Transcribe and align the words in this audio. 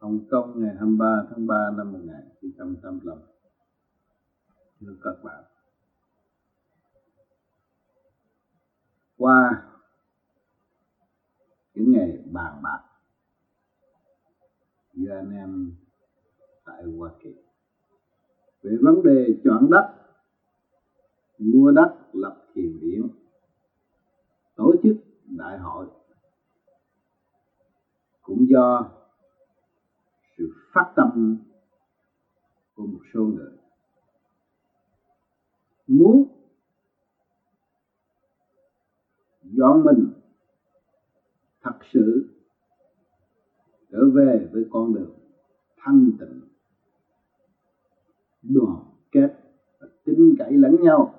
Hồng 0.00 0.26
Kông 0.30 0.60
ngày 0.60 0.74
23 0.78 1.26
tháng 1.30 1.46
3 1.46 1.70
năm 1.76 1.92
1985 1.92 3.18
Thưa 4.80 4.96
các 5.02 5.14
bạn. 5.22 5.44
Qua 9.16 9.66
những 11.74 11.92
ngày 11.92 12.18
bàn 12.32 12.62
bạc 12.62 12.80
giữa 14.92 15.14
anh 15.14 15.30
em 15.30 15.76
tại 16.64 16.82
Hoa 16.98 17.10
Kỳ 17.22 17.34
về 18.62 18.76
vấn 18.82 19.02
đề 19.02 19.40
chọn 19.44 19.70
đất, 19.70 19.94
mua 21.38 21.70
đất, 21.70 21.96
lập 22.12 22.46
thiền 22.54 22.78
viện 22.82 23.08
tổ 24.56 24.74
chức 24.82 24.96
đại 25.24 25.58
hội, 25.58 25.86
cũng 28.22 28.46
do 28.48 28.99
sự 30.40 30.52
phát 30.72 30.92
tâm 30.96 31.36
của 32.74 32.86
một 32.86 33.00
số 33.14 33.24
người. 33.24 33.52
Muốn 35.86 36.24
dọn 39.42 39.84
mình 39.84 40.12
thật 41.62 41.78
sự 41.92 42.28
trở 43.90 43.98
về 44.14 44.48
với 44.52 44.64
con 44.70 44.94
đường 44.94 45.18
thanh 45.76 46.10
tịnh, 46.20 46.40
đoàn 48.42 48.84
kết 49.12 49.34
và 49.80 49.86
tin 50.04 50.34
cậy 50.38 50.52
lẫn 50.52 50.76
nhau, 50.82 51.14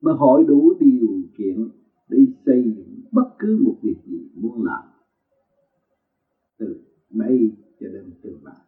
mới 0.00 0.14
hội 0.14 0.44
đủ 0.48 0.74
điều 0.80 1.08
kiện 1.38 1.68
để 2.08 2.18
xây 2.46 2.74
dựng 2.76 3.00
bất 3.12 3.34
cứ 3.38 3.60
một 3.64 3.76
việc 3.82 3.96
gì 4.06 4.30
muốn 4.34 4.64
làm 4.64 4.89
từ 6.60 6.84
đây 7.10 7.56
cho 7.80 7.86
đến 7.88 8.12
tương 8.22 8.44
lai 8.44 8.60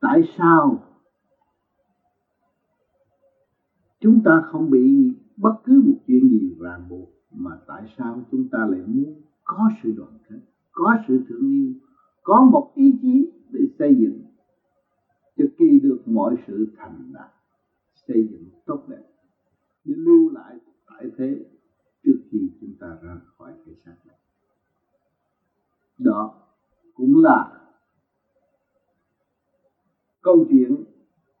tại 0.00 0.20
sao 0.38 0.92
chúng 4.00 4.20
ta 4.24 4.42
không 4.50 4.70
bị 4.70 5.14
bất 5.36 5.54
cứ 5.64 5.82
một 5.86 5.98
chuyện 6.06 6.28
gì 6.30 6.56
ràng 6.60 6.88
buộc, 6.88 7.08
mà 7.32 7.50
tại 7.66 7.82
sao 7.98 8.24
chúng 8.30 8.48
ta 8.48 8.58
lại 8.70 8.80
muốn 8.86 9.22
có 9.44 9.70
sự 9.82 9.92
đoàn 9.96 10.18
kết, 10.28 10.40
có 10.72 10.96
sự 11.08 11.20
thương 11.28 11.50
yêu, 11.50 11.72
có 12.22 12.48
một 12.52 12.72
ý 12.74 12.98
chí 13.02 13.32
để 13.50 13.60
xây 13.78 13.96
dựng 14.00 14.22
cho 15.36 15.44
kỳ 15.58 15.80
được 15.82 16.02
mọi 16.06 16.36
sự 16.46 16.66
thành 16.76 17.12
đạt, 17.12 17.30
xây 17.94 18.28
dựng 18.30 18.44
tốt 18.66 18.84
đẹp, 18.88 19.04
để 19.84 19.94
lưu 19.96 20.30
lại 20.30 20.56
tại 20.86 21.10
thế 21.18 21.44
trước 22.04 22.18
khi 22.30 22.50
chúng 22.60 22.74
ta 22.80 22.98
ra 23.02 23.20
khỏi 23.38 23.52
cái 23.66 23.74
xác 23.84 23.96
này? 24.06 24.16
Đó. 25.98 26.34
Cũng 26.94 27.22
là 27.22 27.62
câu 30.22 30.46
chuyện 30.50 30.84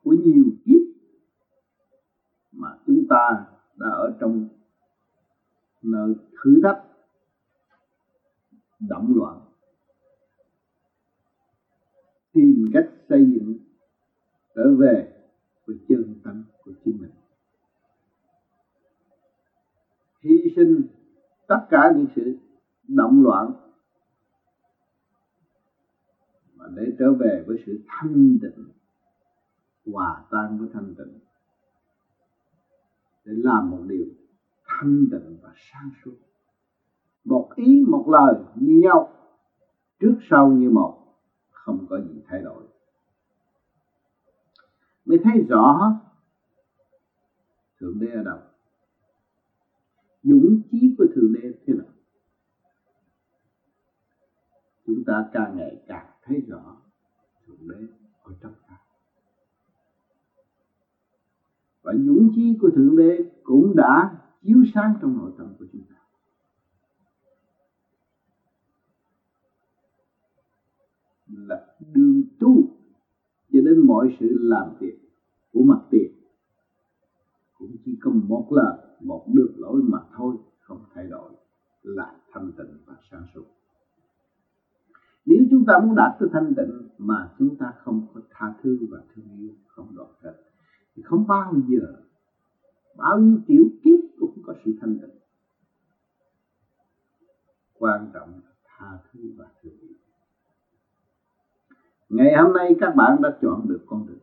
của 0.04 0.12
nhiều 0.24 0.44
kiếp 0.64 0.80
mà 2.52 2.68
chúng 2.86 3.06
ta 3.08 3.46
đã 3.76 3.88
ở 3.88 4.16
trong 4.20 4.48
nơi 5.82 6.14
thử 6.42 6.60
thách 6.62 6.82
động 8.80 9.12
loạn 9.16 9.40
tìm 12.32 12.64
cách 12.72 12.90
xây 13.08 13.26
dựng 13.34 13.58
trở 14.54 14.74
về 14.78 15.12
với 15.66 15.76
chân 15.88 16.20
tâm 16.24 16.44
của 16.64 16.72
chính 16.84 16.98
mình. 17.00 17.10
Hy 20.20 20.52
sinh 20.56 20.82
tất 21.48 21.66
cả 21.70 21.92
những 21.96 22.06
sự 22.16 22.38
động 22.88 23.22
loạn 23.22 23.52
và 26.62 26.68
để 26.74 26.92
trở 26.98 27.12
về 27.12 27.44
với 27.46 27.56
sự 27.66 27.78
thanh 27.86 28.38
tịnh, 28.42 28.68
hòa 29.92 30.24
tan 30.30 30.58
với 30.58 30.68
thanh 30.72 30.94
tịnh. 30.98 31.18
Để 33.24 33.32
làm 33.36 33.70
một 33.70 33.80
điều 33.88 34.06
thanh 34.64 35.06
tịnh 35.10 35.38
và 35.42 35.52
sáng 35.56 35.90
suốt. 36.04 36.16
Một 37.24 37.50
ý, 37.56 37.84
một 37.88 38.08
lời 38.08 38.34
như 38.54 38.80
nhau, 38.82 39.12
trước 40.00 40.14
sau 40.30 40.52
như 40.52 40.70
một, 40.70 40.98
không 41.50 41.86
có 41.90 42.00
gì 42.00 42.22
thay 42.26 42.42
đổi. 42.42 42.64
Mới 45.04 45.18
thấy 45.24 45.46
rõ, 45.48 46.00
thượng 47.80 48.00
đế 48.00 48.06
ở 48.06 48.22
đâu? 48.22 48.38
Dũng 50.22 50.60
chí 50.70 50.94
của 50.98 51.06
thượng 51.14 51.32
đế 51.32 51.52
thế 51.66 51.74
nào? 51.74 51.86
Chúng 54.86 55.04
ta 55.06 55.28
càng 55.32 55.56
ngày 55.56 55.84
càng 55.86 56.11
thấy 56.22 56.40
rõ, 56.48 56.76
thượng 57.46 57.68
đế 57.68 57.86
ở 58.22 58.32
trong 58.40 58.52
ta 58.68 58.78
và 61.82 61.92
dũng 62.06 62.28
chí 62.34 62.58
của 62.60 62.70
thượng 62.70 62.96
đế 62.96 63.24
cũng 63.42 63.76
đã 63.76 64.18
chiếu 64.42 64.64
sáng 64.74 64.94
trong 65.02 65.18
nội 65.18 65.32
tâm 65.38 65.54
của 65.58 65.66
chúng 65.72 65.82
ta. 65.90 65.96
Là 71.26 71.76
đường 71.94 72.22
tu, 72.40 72.56
cho 73.52 73.60
đến 73.64 73.86
mọi 73.86 74.16
sự 74.20 74.38
làm 74.40 74.76
việc 74.80 74.98
của 75.52 75.62
mặt 75.62 75.80
tiền 75.90 76.12
cũng 77.58 77.76
chỉ 77.84 77.98
có 78.02 78.10
một 78.10 78.48
lần 78.50 78.80
một 79.00 79.26
đường 79.34 79.52
lối 79.56 79.82
mà 79.82 79.98
thôi, 80.16 80.36
không 80.60 80.84
thay 80.94 81.06
đổi 81.06 81.32
là 81.82 82.16
thanh 82.32 82.52
tịnh 82.56 82.78
và 82.86 82.94
sáng 83.10 83.26
suốt 83.34 83.44
nếu 85.24 85.38
chúng 85.50 85.64
ta 85.66 85.78
muốn 85.78 85.94
đạt 85.96 86.12
tới 86.20 86.28
thanh 86.32 86.54
tịnh 86.56 86.88
mà 86.98 87.34
chúng 87.38 87.56
ta 87.56 87.72
không 87.84 88.06
có 88.14 88.20
tha 88.30 88.54
thứ 88.62 88.78
và 88.90 88.98
thương 89.14 89.24
yêu, 89.38 89.50
không 89.66 89.96
đoàn 89.96 90.10
kết, 90.22 90.34
thì 90.94 91.02
không 91.02 91.26
bao 91.26 91.54
giờ, 91.68 92.02
bao 92.96 93.18
nhiêu 93.18 93.38
tiểu 93.46 93.64
kiếp 93.84 94.00
cũng 94.20 94.42
có 94.46 94.54
sự 94.64 94.72
thanh 94.80 94.98
tịnh. 94.98 95.18
Quan 97.72 98.10
trọng 98.14 98.30
là 98.30 98.52
tha 98.64 98.98
thứ 99.12 99.20
và 99.36 99.46
thương 99.62 99.78
yêu. 99.80 99.94
Ngày 102.08 102.42
hôm 102.42 102.52
nay 102.52 102.76
các 102.80 102.94
bạn 102.96 103.22
đã 103.22 103.38
chọn 103.42 103.68
được 103.68 103.84
con 103.86 104.06
đường. 104.06 104.18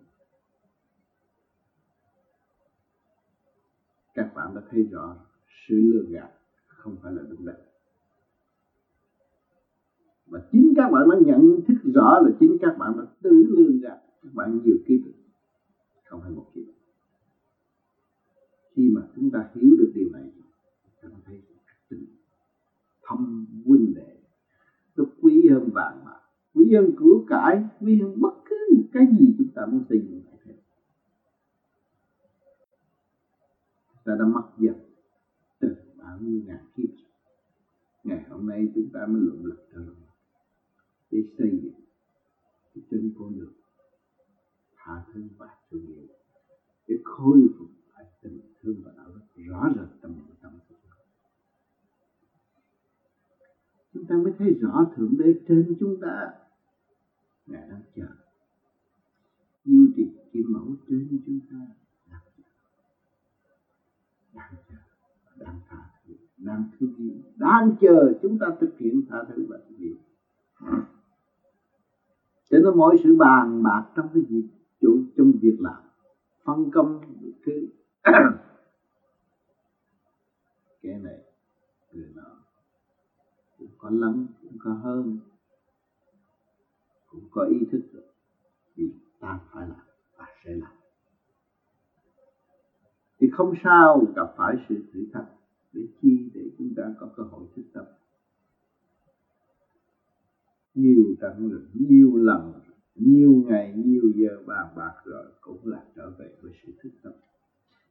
Các 4.14 4.32
bạn 4.36 4.56
đã 4.56 4.62
thấy 4.70 4.84
rõ 4.84 5.16
sự 5.68 5.76
lừa 5.76 6.04
gạt 6.10 6.30
không 6.68 6.98
phải 7.04 7.14
là 7.14 7.22
đúng 7.30 7.46
đắn 7.46 7.56
và 10.30 10.40
chính 10.52 10.74
các 10.76 10.90
bạn 10.92 11.10
đã 11.10 11.16
nhận 11.26 11.60
thức 11.68 11.92
rõ 11.94 12.20
là 12.20 12.32
chính 12.40 12.58
các 12.62 12.78
bạn 12.78 12.94
đã 12.98 13.06
tự 13.22 13.44
lương 13.50 13.80
ra 13.80 13.98
các 14.22 14.34
bạn 14.34 14.60
nhiều 14.64 14.76
kiếp 14.88 15.00
không 16.06 16.22
phải 16.22 16.32
một 16.32 16.46
kiếp. 16.54 16.64
Khi 18.76 18.92
mà 18.96 19.02
chúng 19.16 19.32
ta 19.32 19.50
hiểu 19.56 19.76
được 19.80 19.92
điều 19.96 20.10
này, 20.14 20.32
chúng 20.84 21.12
ta 21.12 21.18
thấy 21.26 21.42
tình 21.90 22.06
thâm 23.04 23.48
huynh 23.66 23.94
đệ. 23.94 24.18
Nó 24.96 25.04
quý 25.22 25.48
hơn 25.50 25.70
vàng 25.74 26.02
bạc 26.06 26.20
quý 26.54 26.74
hơn 26.76 26.92
của 27.00 27.26
cải, 27.28 27.64
quý 27.82 28.02
hơn 28.02 28.22
bất 28.22 28.34
cứ 28.46 28.56
một 28.76 28.84
cái 28.92 29.08
gì 29.20 29.36
chúng 29.38 29.48
ta 29.56 29.66
muốn 29.66 29.84
tìm 29.90 30.22
lại 30.26 30.38
thế 30.44 30.54
ta 34.06 34.16
đã 34.20 34.26
mất 34.26 34.50
dần 34.58 34.76
từ 35.60 35.76
bao 35.98 36.18
nhiêu 36.22 36.42
ngàn 36.46 36.66
kiếp 36.76 36.90
ngày 38.04 38.26
hôm 38.30 38.48
nay 38.48 38.68
chúng 38.76 38.90
ta 38.94 39.06
mới 39.06 39.22
luận 39.22 39.46
lực 39.46 39.68
trở 39.74 39.80
để 41.12 41.20
xây 41.38 41.60
dựng 41.64 41.82
cái 42.74 42.84
chân 42.90 43.12
con 43.20 43.40
đường 43.40 43.54
tha 44.76 45.04
thứ 45.14 45.22
và 45.38 45.48
thương 45.70 45.86
yêu. 45.88 46.08
Để 46.88 46.96
khôi 47.04 47.40
phục 47.58 47.70
lại 47.96 48.06
tình 48.22 48.40
thương 48.62 48.82
và 48.86 48.92
đạo 48.98 49.08
đức 49.08 49.44
rõ 49.48 49.70
rệt 49.76 50.02
trong 50.02 50.18
nội 50.18 50.36
tâm 50.42 50.52
của 50.52 50.66
chúng 50.70 50.78
ta 50.84 50.90
chúng 53.94 54.06
ta 54.06 54.16
mới 54.18 54.34
thấy 54.38 54.52
rõ 54.62 54.86
thượng 54.96 55.18
đế 55.18 55.34
trên 55.48 55.76
chúng 55.80 56.00
ta. 56.02 56.34
Ngài 57.46 57.70
đang 57.70 57.82
chờ. 57.96 58.08
Yêu 59.64 59.88
trì 59.96 60.04
kim 60.32 60.44
mẫu 60.52 60.76
trên 60.88 61.20
chúng 61.26 61.40
ta. 61.50 61.58
Đang 62.12 62.22
chờ. 62.38 62.44
Đang 64.34 64.54
chờ. 64.70 64.76
Đang 65.46 65.60
tha 65.68 65.92
thứ. 66.08 66.14
Đang 66.38 66.64
thương 66.80 66.96
yêu. 66.98 67.16
Đang 67.36 67.76
chờ 67.82 68.20
chúng 68.22 68.38
ta 68.40 68.48
thực 68.60 68.78
hiện 68.78 69.02
tha 69.10 69.18
thứ 69.28 69.46
vậy 69.50 69.62
có 72.70 72.76
mỗi 72.76 72.94
mọi 72.94 72.98
sự 73.04 73.16
bàn 73.16 73.64
bạc 73.64 73.92
trong 73.96 74.10
cái 74.14 74.24
việc 74.30 74.48
chủ, 74.82 75.04
trong 75.18 75.32
việc 75.42 75.58
làm. 75.60 75.84
Phân 76.44 76.72
công 76.72 77.02
thứ 77.46 77.68
cái 80.82 80.94
này, 81.04 81.20
người 81.92 82.12
nọ, 82.16 82.44
cũng 83.58 83.70
có 83.78 83.90
lắm, 83.90 84.28
cũng 84.42 84.58
có 84.60 84.74
hơn, 84.74 85.20
cũng 87.08 87.24
có 87.32 87.44
ý 87.44 87.58
thức 87.72 87.82
được 87.94 88.08
vì 88.76 88.94
ta 89.20 89.40
phải 89.52 89.68
làm, 89.68 89.86
ta 90.18 90.26
sẽ 90.46 90.52
làm. 90.52 90.74
Thì 93.20 93.30
không 93.34 93.54
sao 93.64 94.06
gặp 94.16 94.34
phải 94.38 94.56
sự 94.70 94.76
thử 94.94 95.06
thách 95.14 95.28
để 95.74 95.82
chi 96.02 96.32
để 96.34 96.42
chúng 96.58 96.74
ta 96.78 96.84
có 97.00 97.10
cơ 97.16 97.24
hội 97.24 97.48
thức 97.56 97.64
tập 97.74 97.99
nhiều 100.74 101.16
trận 101.22 101.52
lực, 101.52 101.68
nhiều 101.74 102.16
lần 102.16 102.54
nhiều 103.00 103.44
ngày 103.48 103.74
nhiều 103.76 104.12
giờ 104.16 104.44
bàn 104.48 104.74
bạc 104.76 104.94
rồi 105.04 105.26
cũng 105.42 105.68
là 105.68 105.84
trở 105.96 106.10
về 106.20 106.36
với 106.42 106.52
sự 106.64 106.74
thức 106.84 106.90
tâm. 107.04 107.14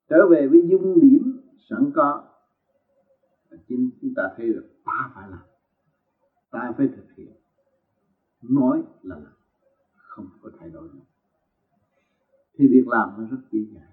Trở 0.09 0.29
về 0.31 0.49
với 0.49 0.69
dung 0.71 1.01
điểm 1.01 1.41
sẵn 1.71 1.91
có. 1.95 2.25
Chính 3.69 3.91
chúng 4.01 4.15
ta 4.17 4.23
thấy 4.37 4.47
được 4.47 4.69
ta 4.85 5.11
phải 5.15 5.31
làm 5.31 5.43
ta 6.51 6.73
phải 6.77 6.89
thực 6.97 7.15
hiện. 7.17 7.37
Nói 8.43 8.83
là 9.03 9.17
làm 9.17 9.33
không 9.97 10.29
có 10.43 10.51
thay 10.59 10.71
đổi 10.71 10.89
nữa. 10.89 11.05
Thì 12.55 12.67
việc 12.69 12.89
làm 12.89 13.09
nó 13.19 13.25
rất 13.31 13.43
dễ 13.51 13.61
dàng. 13.75 13.93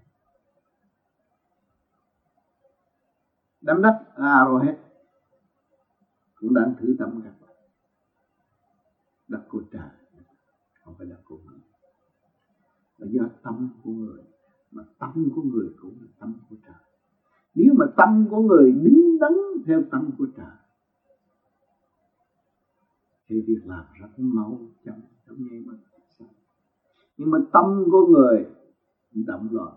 Đám 3.62 3.82
đất 3.82 4.04
Arrowhead 4.16 4.76
cũng 6.36 6.54
đang 6.54 6.76
thử 6.80 6.96
tâm 7.00 7.22
các 7.24 7.34
bạn 7.42 7.45
đất 9.28 9.46
của 9.50 9.64
trời 9.72 9.90
không 10.84 10.96
phải 10.98 11.08
đất 11.08 11.22
của 11.26 11.38
người 11.46 11.60
là 12.98 13.08
do 13.12 13.24
tâm 13.44 13.70
của 13.84 13.92
người, 13.92 14.24
mà 14.72 14.84
tâm 15.00 15.30
của 15.36 15.42
người 15.42 15.70
cũng 15.82 15.98
là 16.02 16.08
tâm 16.20 16.34
của 16.50 16.56
trời. 16.66 16.76
Nếu 17.56 17.74
mà 17.78 17.86
tâm 17.98 18.28
của 18.30 18.42
người 18.42 18.72
đứng 18.72 19.20
đắn 19.20 19.32
theo 19.66 19.84
tâm 19.92 20.12
của 20.18 20.28
trời, 20.38 20.56
thì 23.28 23.42
việc 23.42 23.62
làm 23.66 23.86
rất 24.02 24.10
mau 24.18 24.60
chóng 24.86 25.02
trong 25.28 25.38
nháy 25.50 25.64
mà 25.66 25.74
nhưng 27.18 27.32
mà 27.32 27.38
tâm 27.54 27.86
của 27.92 28.08
người 28.08 28.46
động 29.14 29.48
loạn 29.52 29.74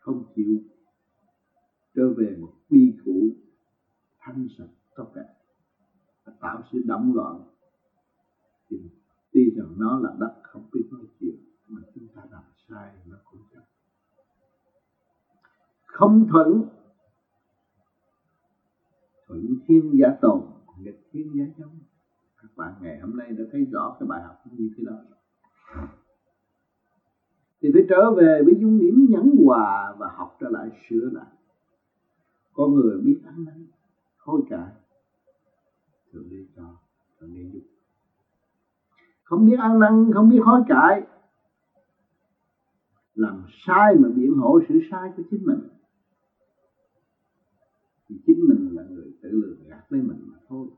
không 0.00 0.24
chịu 0.34 0.58
trở 1.94 2.14
về 2.16 2.36
một 2.40 2.52
quy 2.70 2.94
củ 3.04 3.30
thanh 4.18 4.48
sạch 4.58 4.70
tốt 4.96 5.12
đẹp 5.14 5.34
tạo 6.46 6.62
sự 6.72 6.82
động 6.84 7.12
loạn 7.14 7.42
thì 8.70 8.76
tuy 9.32 9.50
rằng 9.56 9.74
nó 9.78 9.98
là 9.98 10.14
đất 10.18 10.34
không 10.42 10.68
biết 10.72 10.88
nói 10.90 11.02
chuyện, 11.20 11.36
mà 11.68 11.80
chúng 11.94 12.08
ta 12.14 12.22
làm 12.30 12.42
sai 12.68 12.94
nó 13.06 13.16
cũng 13.30 13.40
chấp 13.54 13.62
không 15.86 16.26
thuận 16.30 16.62
thuận 19.26 19.56
thiên 19.66 19.98
giả 20.00 20.08
tồn, 20.20 20.40
nghịch 20.78 21.08
thiên 21.12 21.32
giả 21.38 21.44
chống. 21.58 21.78
các 22.42 22.48
bạn 22.56 22.74
ngày 22.80 23.00
hôm 23.00 23.16
nay 23.16 23.32
đã 23.38 23.44
thấy 23.52 23.64
rõ 23.64 23.96
cái 24.00 24.06
bài 24.06 24.22
học 24.22 24.36
như 24.52 24.70
thế 24.76 24.84
đó. 24.84 24.96
Thì 27.60 27.68
phải 27.72 27.82
trở 27.88 28.14
về 28.16 28.42
với 28.44 28.54
dung 28.60 28.78
điểm 28.78 29.06
nhắn 29.10 29.30
hòa 29.44 29.94
và 29.98 30.08
học 30.16 30.36
trở 30.40 30.48
lại 30.48 30.70
sửa 30.88 31.10
lại. 31.12 31.32
Con 32.52 32.74
người 32.74 33.00
biết 33.00 33.20
ăn 33.26 33.44
năn, 33.44 33.66
hối 34.18 34.42
cải 34.50 34.72
thượng 36.16 36.30
đế 36.30 36.46
cho 36.56 36.76
thượng 37.20 37.34
đế 37.34 37.50
giúp 37.52 37.62
không 39.26 39.46
biết 39.46 39.56
ăn 39.58 39.78
năn, 39.78 40.10
không 40.14 40.30
biết 40.30 40.38
hối 40.44 40.60
cải. 40.68 41.02
Làm 43.14 43.44
sai 43.66 43.96
mà 43.96 44.08
biện 44.08 44.34
hộ 44.34 44.60
sự 44.68 44.80
sai 44.90 45.12
của 45.16 45.22
chính 45.30 45.46
mình. 45.46 45.68
Thì 48.08 48.16
chính 48.26 48.40
mình 48.48 48.70
là 48.72 48.82
người 48.90 49.12
tự 49.22 49.30
lừa 49.30 49.54
gạt 49.68 49.92
lấy 49.92 50.02
mình 50.02 50.18
mà 50.22 50.38
thôi. 50.48 50.68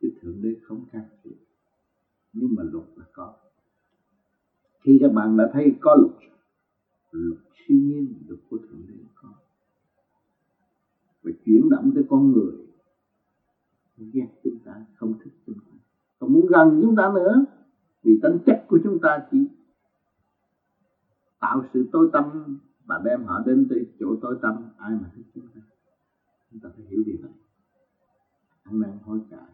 Chứ 0.00 0.08
thượng 0.20 0.42
đế 0.42 0.56
không 0.62 0.84
can 0.92 1.08
thiệp. 1.22 1.36
Nhưng 2.32 2.54
mà 2.56 2.62
luật 2.62 2.86
là 2.96 3.04
có. 3.12 3.34
Khi 4.80 4.98
các 5.00 5.12
bạn 5.12 5.36
đã 5.36 5.50
thấy 5.52 5.74
có 5.80 5.94
luật 5.94 6.32
luật 7.10 7.40
siêu 7.54 7.78
nhiên, 7.78 8.14
luật 8.28 8.40
của 8.50 8.58
thượng 8.58 8.86
đế 8.88 8.94
có. 9.14 9.28
Và 11.22 11.30
chuyển 11.44 11.68
động 11.70 11.92
tới 11.94 12.04
con 12.08 12.32
người 12.32 12.71
ghét 14.12 14.26
chúng 14.44 14.58
ta 14.64 14.84
không 14.94 15.12
thích 15.24 15.32
chúng 15.46 15.54
ta. 15.54 15.72
Không 16.20 16.32
muốn 16.32 16.46
gần 16.46 16.78
chúng 16.82 16.96
ta 16.96 17.10
nữa, 17.14 17.44
vì 18.02 18.18
tính 18.22 18.38
chất 18.46 18.64
của 18.68 18.78
chúng 18.84 18.98
ta 18.98 19.18
chỉ 19.30 19.38
tạo 21.40 21.62
sự 21.72 21.88
tối 21.92 22.08
tâm 22.12 22.58
và 22.84 23.00
đem 23.04 23.24
họ 23.24 23.38
đến 23.46 23.66
tới 23.70 23.86
chỗ 23.98 24.16
tối 24.20 24.38
tâm, 24.42 24.54
ai 24.78 24.90
mà 24.90 25.10
thích 25.14 25.26
chúng 25.34 25.46
ta. 25.54 25.60
Chúng 26.50 26.60
ta 26.60 26.68
phải 26.76 26.84
hiểu 26.84 27.02
điều 27.06 27.16
này. 27.22 27.32
Ăn 28.62 28.80
năn 28.80 28.98
hối 29.02 29.20
cải 29.30 29.52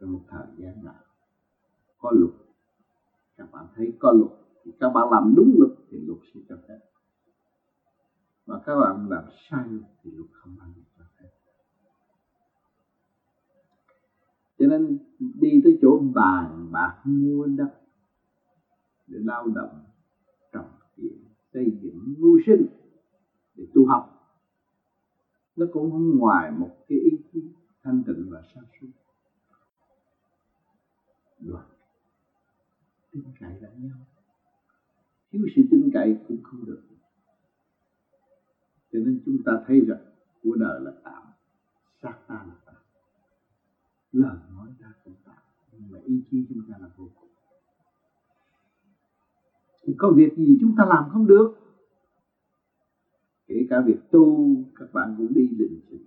trong 0.00 0.12
một 0.12 0.20
thời 0.28 0.46
gian 0.56 0.84
nào. 0.84 1.02
Có 1.98 2.10
luật. 2.10 2.32
Các 3.36 3.52
bạn 3.52 3.66
thấy 3.74 3.92
có 3.98 4.12
luật 4.12 4.30
thì 4.64 4.72
các 4.80 4.90
bạn 4.94 5.08
làm 5.10 5.34
đúng 5.36 5.54
luật 5.58 5.72
thì 5.90 5.98
luật 6.06 6.18
sẽ 6.34 6.40
cho 6.48 6.56
phép. 6.68 6.78
Mà 8.46 8.60
các 8.66 8.80
bạn 8.80 9.08
làm 9.10 9.24
sai 9.50 9.68
thì 10.02 10.10
luật 10.10 10.30
không 10.32 10.56
bao 10.58 10.68
giờ 10.76 10.82
cho 14.58 14.66
nên 14.66 14.98
đi 15.18 15.60
tới 15.64 15.78
chỗ 15.80 15.98
bàn 16.14 16.68
bạc 16.72 17.00
mua 17.04 17.46
đất 17.46 17.70
để 19.06 19.18
lao 19.22 19.48
động, 19.48 19.84
trồng 20.52 20.70
chuyện 20.96 21.18
xây 21.52 21.78
dựng 21.82 22.14
mưu 22.18 22.38
sinh, 22.46 22.66
để 23.54 23.64
tu 23.74 23.86
học. 23.86 24.12
Nó 25.56 25.66
cũng 25.72 25.90
không 25.90 26.16
ngoài 26.18 26.50
một 26.50 26.76
cái 26.88 26.98
ý 26.98 27.10
chí 27.32 27.40
thanh 27.82 28.02
tịnh 28.06 28.28
và 28.30 28.42
sáng 28.54 28.64
suốt. 28.80 28.88
Đoàn 31.40 31.66
tin 33.12 33.22
cậy 33.40 33.60
lẫn 33.60 33.72
nhau. 33.82 33.98
Thiếu 35.30 35.46
sự 35.56 35.62
tin 35.70 35.90
cậy 35.92 36.18
cũng 36.28 36.42
không 36.42 36.64
được. 36.66 36.82
Cho 38.92 38.98
nên 38.98 39.22
chúng 39.24 39.36
ta 39.44 39.52
thấy 39.66 39.80
rằng 39.80 40.04
của 40.42 40.56
đời 40.56 40.80
là 40.80 40.92
tạo 41.04 41.22
xác 42.02 42.18
ta 42.28 42.34
là 42.34 42.65
lời 44.16 44.36
nói 44.56 44.68
ta 44.80 44.92
cũng 45.04 45.14
tạm 45.24 45.42
nhưng 45.72 45.90
mà 45.90 45.98
ý 46.04 46.22
chí 46.30 46.46
chúng 46.48 46.62
ta 46.68 46.74
là 46.80 46.88
vô 46.96 47.08
cùng. 47.20 47.28
Thì 49.82 49.94
có 49.98 50.12
việc 50.16 50.36
gì 50.36 50.58
chúng 50.60 50.74
ta 50.78 50.84
làm 50.84 51.10
không 51.12 51.26
được? 51.26 51.54
Kể 53.46 53.66
cả 53.70 53.80
việc 53.86 54.10
tu, 54.10 54.54
các 54.76 54.92
bạn 54.92 55.14
cũng 55.18 55.34
đi 55.34 55.48
định 55.58 55.80
sự. 55.90 55.98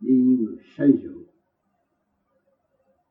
Đi 0.00 0.22
như 0.22 0.36
người 0.36 0.56
say 0.76 0.92
rượu. 1.02 1.22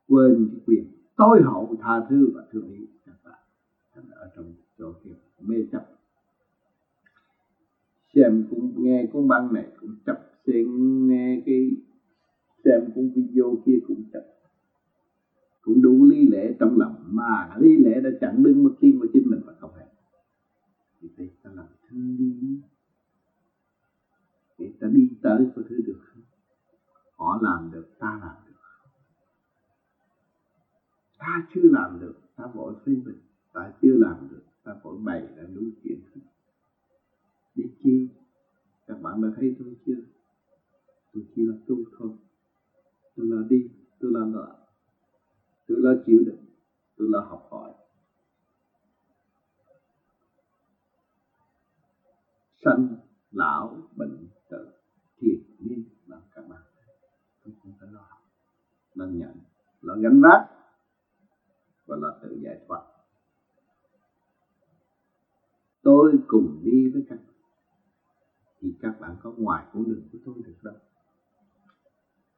Quên 0.07 0.49
cái 0.51 0.61
quyền 0.65 0.91
tối 1.15 1.41
hậu, 1.43 1.75
tha 1.81 2.05
thứ 2.09 2.31
và 2.35 2.47
thương 2.51 2.67
yêu 2.71 2.85
các 3.05 3.15
bạn. 3.23 3.39
Ở 4.11 4.31
trong 4.35 4.53
chỗ 4.77 4.93
kia, 5.03 5.13
mê 5.41 5.55
chấp. 5.71 5.85
Xem 8.13 8.47
cũng 8.49 8.83
nghe 8.83 9.09
cũng 9.13 9.27
băng 9.27 9.53
này, 9.53 9.67
cũng 9.79 9.95
chấp 10.05 10.31
xem 10.47 10.67
nghe 11.07 11.41
cái 11.45 11.71
xem 12.65 12.91
cũng 12.95 13.11
video 13.15 13.61
kia 13.65 13.79
cũng 13.87 14.03
chẳng 14.13 14.23
cũng 15.61 15.81
đủ 15.81 16.05
lý 16.05 16.27
lẽ 16.27 16.53
trong 16.59 16.77
lòng, 16.79 16.95
mà 17.07 17.55
lý 17.59 17.77
lẽ 17.77 18.01
đã 18.01 18.09
chặn 18.21 18.43
đứng 18.43 18.63
mất 18.63 18.71
tin 18.79 18.99
của 18.99 19.07
chính 19.13 19.29
mình 19.29 19.39
và 19.45 19.53
không 19.59 19.73
hề. 19.75 19.85
Thì 21.01 21.09
đây 21.17 21.29
ta 21.43 21.49
làm 21.53 21.65
thương 21.89 22.17
đi. 22.17 22.59
Để 24.57 24.71
ta 24.79 24.87
đi 24.87 25.09
tới 25.21 25.45
có 25.55 25.61
thứ 25.69 25.81
được 25.85 25.99
không? 26.03 26.23
Họ 27.15 27.39
làm 27.41 27.71
được, 27.71 27.85
ta 27.99 28.19
làm 28.21 28.35
được 28.45 28.55
ta 31.25 31.47
chưa 31.53 31.69
làm 31.71 31.99
được, 31.99 32.15
ta 32.35 32.47
vội 32.53 32.73
phê 32.85 32.93
bình 33.05 33.19
ta 33.53 33.73
chưa 33.81 33.97
làm 33.97 34.27
được, 34.31 34.43
ta 34.63 34.75
vội 34.83 34.97
bày 35.03 35.27
ra 35.35 35.43
đúng 35.53 35.71
chuyện 35.83 35.99
để 37.55 37.63
chi? 37.83 38.07
Các 38.87 39.01
bạn 39.01 39.21
đã 39.21 39.27
thấy 39.35 39.55
tôi 39.59 39.75
chưa? 39.85 40.01
Tôi 41.13 41.23
chỉ 41.35 41.45
là 41.45 41.53
tu 41.67 41.75
thôi 41.97 42.09
tôi 43.15 43.25
là 43.29 43.47
đi 43.49 43.69
tôi 43.99 44.11
là 44.13 44.25
ngờ 44.25 44.47
tôi 45.67 45.77
là 45.79 45.91
chịu 46.05 46.23
đựng 46.25 46.45
tôi 46.97 47.07
là 47.11 47.19
học 47.19 47.47
hỏi. 47.51 47.73
Sanh, 52.53 52.95
lão, 53.31 53.89
bệnh, 53.95 54.27
tử, 54.49 54.71
thiệt 55.17 55.39
nhiên 55.59 55.83
là 56.05 56.21
các 56.31 56.47
bạn 56.49 56.61
tôi 57.43 57.53
không 57.63 57.73
phải 57.79 57.89
lo 57.91 58.01
học 58.01 58.19
là 58.93 59.05
nhận 59.05 59.37
là 59.81 59.95
gánh 60.01 60.21
vác, 60.21 60.49
và 61.85 61.97
là 62.01 62.19
tự 62.21 62.37
giải 62.43 62.65
thoát. 62.67 62.81
Tôi 65.81 66.13
cùng 66.27 66.61
đi 66.63 66.89
với 66.93 67.05
các 67.09 67.15
bạn. 67.15 67.35
Thì 68.59 68.75
các 68.81 68.99
bạn 68.99 69.15
có 69.23 69.33
ngoài 69.37 69.65
cũng 69.73 69.85
đường 69.85 70.09
của 70.11 70.17
tôi 70.25 70.35
được 70.45 70.55
đâu? 70.63 70.75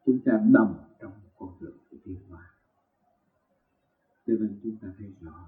Chúng 0.08 0.20
ta 0.26 0.42
đồng 0.52 0.76
trong 1.02 1.12
con 1.38 1.50
đường 1.62 1.78
của 1.92 1.98
tiến 2.04 2.16
hóa. 2.30 2.42
Cho 4.28 4.34
nên 4.40 4.60
chúng 4.64 4.76
ta 4.82 4.88
thấy 4.98 5.08
rõ 5.22 5.48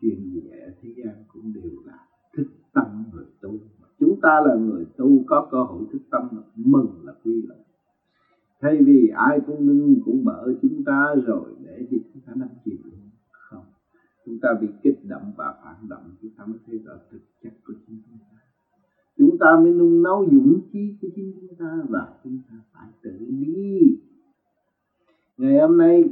chuyện 0.00 0.30
gì 0.32 0.50
ở 0.50 0.70
thế 0.82 0.94
gian 0.96 1.24
cũng 1.28 1.52
đều 1.52 1.72
là 1.84 2.06
thức 2.36 2.46
tâm 2.72 3.04
người 3.12 3.26
tu. 3.40 3.52
Chúng 3.98 4.20
ta 4.22 4.40
là 4.44 4.54
người 4.54 4.86
tu, 4.96 5.24
có 5.26 5.48
cơ 5.50 5.62
hội 5.62 5.84
thức 5.92 6.02
tâm 6.10 6.28
mừng 6.54 7.02
là 7.04 7.12
quy 7.24 7.42
lợi. 7.48 7.58
Thay 8.60 8.82
vì 8.86 9.08
ai 9.14 9.40
cũng 9.46 9.66
nâng, 9.66 10.00
cũng 10.04 10.24
bỡ 10.24 10.54
chúng 10.62 10.84
ta 10.84 11.14
rồi 11.26 11.54
để 11.62 11.86
thì 11.90 11.98
chúng 12.12 12.22
ta 12.26 12.32
nắm 12.36 12.48
chìm 12.64 12.76
luôn. 12.84 13.10
Không. 13.30 13.64
Chúng 14.26 14.38
ta 14.42 14.48
bị 14.60 14.68
kích 14.82 14.98
động 15.04 15.32
và 15.36 15.54
phản 15.64 15.88
động, 15.88 16.16
chúng 16.22 16.30
ta 16.36 16.44
mới 16.46 16.58
thấy 16.66 16.78
rõ 16.78 16.92
thực 17.10 17.20
chất 17.42 17.52
của 17.64 17.74
chúng 17.86 17.98
ta 18.10 18.38
chúng 19.18 19.38
ta 19.40 19.56
mới 19.62 19.72
nung 19.72 20.02
nấu 20.02 20.26
dũng 20.32 20.60
khí 20.72 20.96
của 21.02 21.08
chính 21.14 21.32
chúng 21.40 21.56
ta 21.58 21.82
và 21.88 22.18
chúng 22.24 22.38
ta 22.48 22.54
phải 22.72 22.88
tự 23.02 23.26
đi. 23.28 23.98
Ngày 25.36 25.60
hôm 25.60 25.78
nay, 25.78 26.04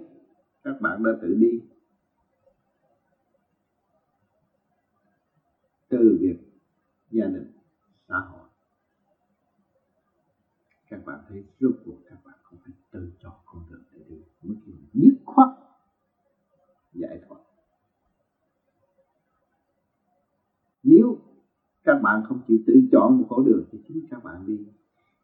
các 0.62 0.80
bạn 0.80 1.02
đã 1.02 1.10
tự 1.22 1.34
đi. 1.34 1.60
Từ 5.88 6.18
việc 6.20 6.36
gia 7.10 7.26
đình, 7.26 7.52
xã 8.08 8.18
hội. 8.18 8.48
Các 10.90 11.06
bạn 11.06 11.24
thấy 11.28 11.44
rốt 11.60 11.74
cuộc 11.84 11.96
các 12.10 12.18
bạn 12.24 12.34
không 12.42 12.58
phải 12.64 12.74
tự 12.90 13.12
chọn 13.22 13.34
con 13.46 13.62
đường 13.70 13.82
để 13.92 14.00
đi 14.08 14.16
mới 14.42 14.56
nhất 14.92 15.14
khoát, 15.24 15.48
giải 16.94 17.20
thoát. 17.28 17.40
Nếu 20.82 21.18
các 21.86 22.02
bạn 22.02 22.22
không 22.28 22.40
chịu 22.48 22.58
tự 22.66 22.74
chọn 22.92 23.18
một 23.18 23.26
con 23.30 23.44
đường 23.44 23.64
thì 23.72 23.78
chính 23.88 24.02
các 24.10 24.24
bạn 24.24 24.46
đi, 24.46 24.58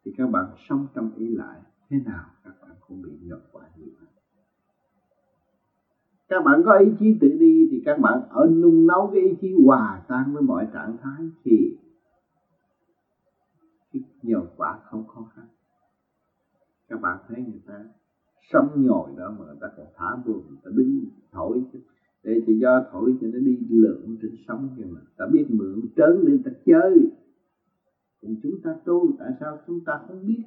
thì 0.04 0.12
các 0.16 0.30
bạn 0.30 0.44
sống 0.68 0.86
trong 0.94 1.10
ý 1.16 1.36
lại 1.36 1.60
thế 1.88 1.96
nào, 2.04 2.24
các 2.44 2.54
bạn 2.62 2.76
cũng 2.88 3.02
bị 3.02 3.10
nhập 3.22 3.40
quả 3.52 3.64
như 3.76 3.86
vậy 4.00 4.12
các 6.32 6.44
bạn 6.44 6.62
có 6.64 6.78
ý 6.78 6.86
chí 6.98 7.18
tự 7.20 7.28
đi 7.28 7.68
thì 7.70 7.82
các 7.84 7.98
bạn 8.00 8.18
ở 8.28 8.46
nung 8.46 8.86
nấu 8.86 9.10
cái 9.12 9.22
ý 9.22 9.34
chí 9.40 9.54
hòa 9.64 10.02
tan 10.08 10.32
với 10.32 10.42
mọi 10.42 10.66
trạng 10.72 10.96
thái 11.02 11.28
thì 11.44 11.76
nhờ 14.22 14.44
quả 14.56 14.78
không 14.84 15.06
khó 15.06 15.26
khăn. 15.34 15.44
Các 16.88 17.00
bạn 17.00 17.18
thấy 17.28 17.42
người 17.42 17.60
ta 17.66 17.84
sống 18.52 18.84
nhồi 18.84 19.10
đó 19.16 19.34
mà 19.38 19.44
người 19.44 19.56
ta 19.60 19.66
còn 19.76 19.86
thả 19.96 20.16
buồn 20.26 20.42
người 20.48 20.58
ta 20.64 20.70
đứng 20.74 21.04
thổi 21.32 21.62
để 22.22 22.40
cho 22.46 22.52
gió 22.52 22.84
thổi 22.92 23.14
cho 23.20 23.26
nó 23.26 23.38
đi 23.38 23.58
lượn 23.68 24.16
trên 24.22 24.36
sóng 24.48 24.74
nhưng 24.76 24.92
mà. 24.94 25.00
Ta 25.16 25.26
biết 25.32 25.46
mượn 25.48 25.82
trớn 25.96 26.24
để 26.26 26.38
ta 26.44 26.50
chơi. 26.66 27.10
Còn 28.22 28.36
chúng 28.42 28.60
ta 28.62 28.74
tu, 28.84 29.16
tại 29.18 29.32
sao 29.40 29.58
chúng 29.66 29.80
ta 29.84 30.00
không 30.08 30.26
biết? 30.26 30.42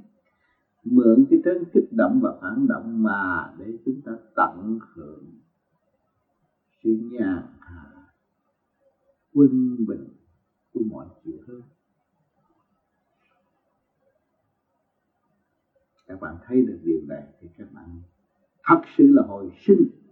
Mượn 0.84 1.26
cái 1.30 1.40
trớn 1.46 1.64
kích 1.74 1.88
động 1.92 2.20
và 2.24 2.38
phản 2.42 2.68
động 2.68 3.04
mà 3.04 3.56
để 3.60 3.78
chúng 3.86 4.02
ta 4.06 4.12
tận 4.36 4.80
hưởng 4.94 5.24
sự 6.84 6.90
nhàn 7.12 7.44
hạ 7.60 7.92
quân 9.34 9.86
bình 9.88 10.08
của 10.74 10.82
mọi 10.90 11.06
chuyện 11.24 11.40
hơn. 11.48 11.62
Các 16.08 16.20
bạn 16.22 16.36
thấy 16.46 16.62
được 16.62 16.80
điều 16.84 17.00
này 17.08 17.24
thì 17.42 17.48
các 17.58 17.68
bạn 17.74 18.02
thật 18.64 18.82
sự 18.98 19.12
là 19.12 19.24
hồi 19.28 19.50
sinh 19.68 20.05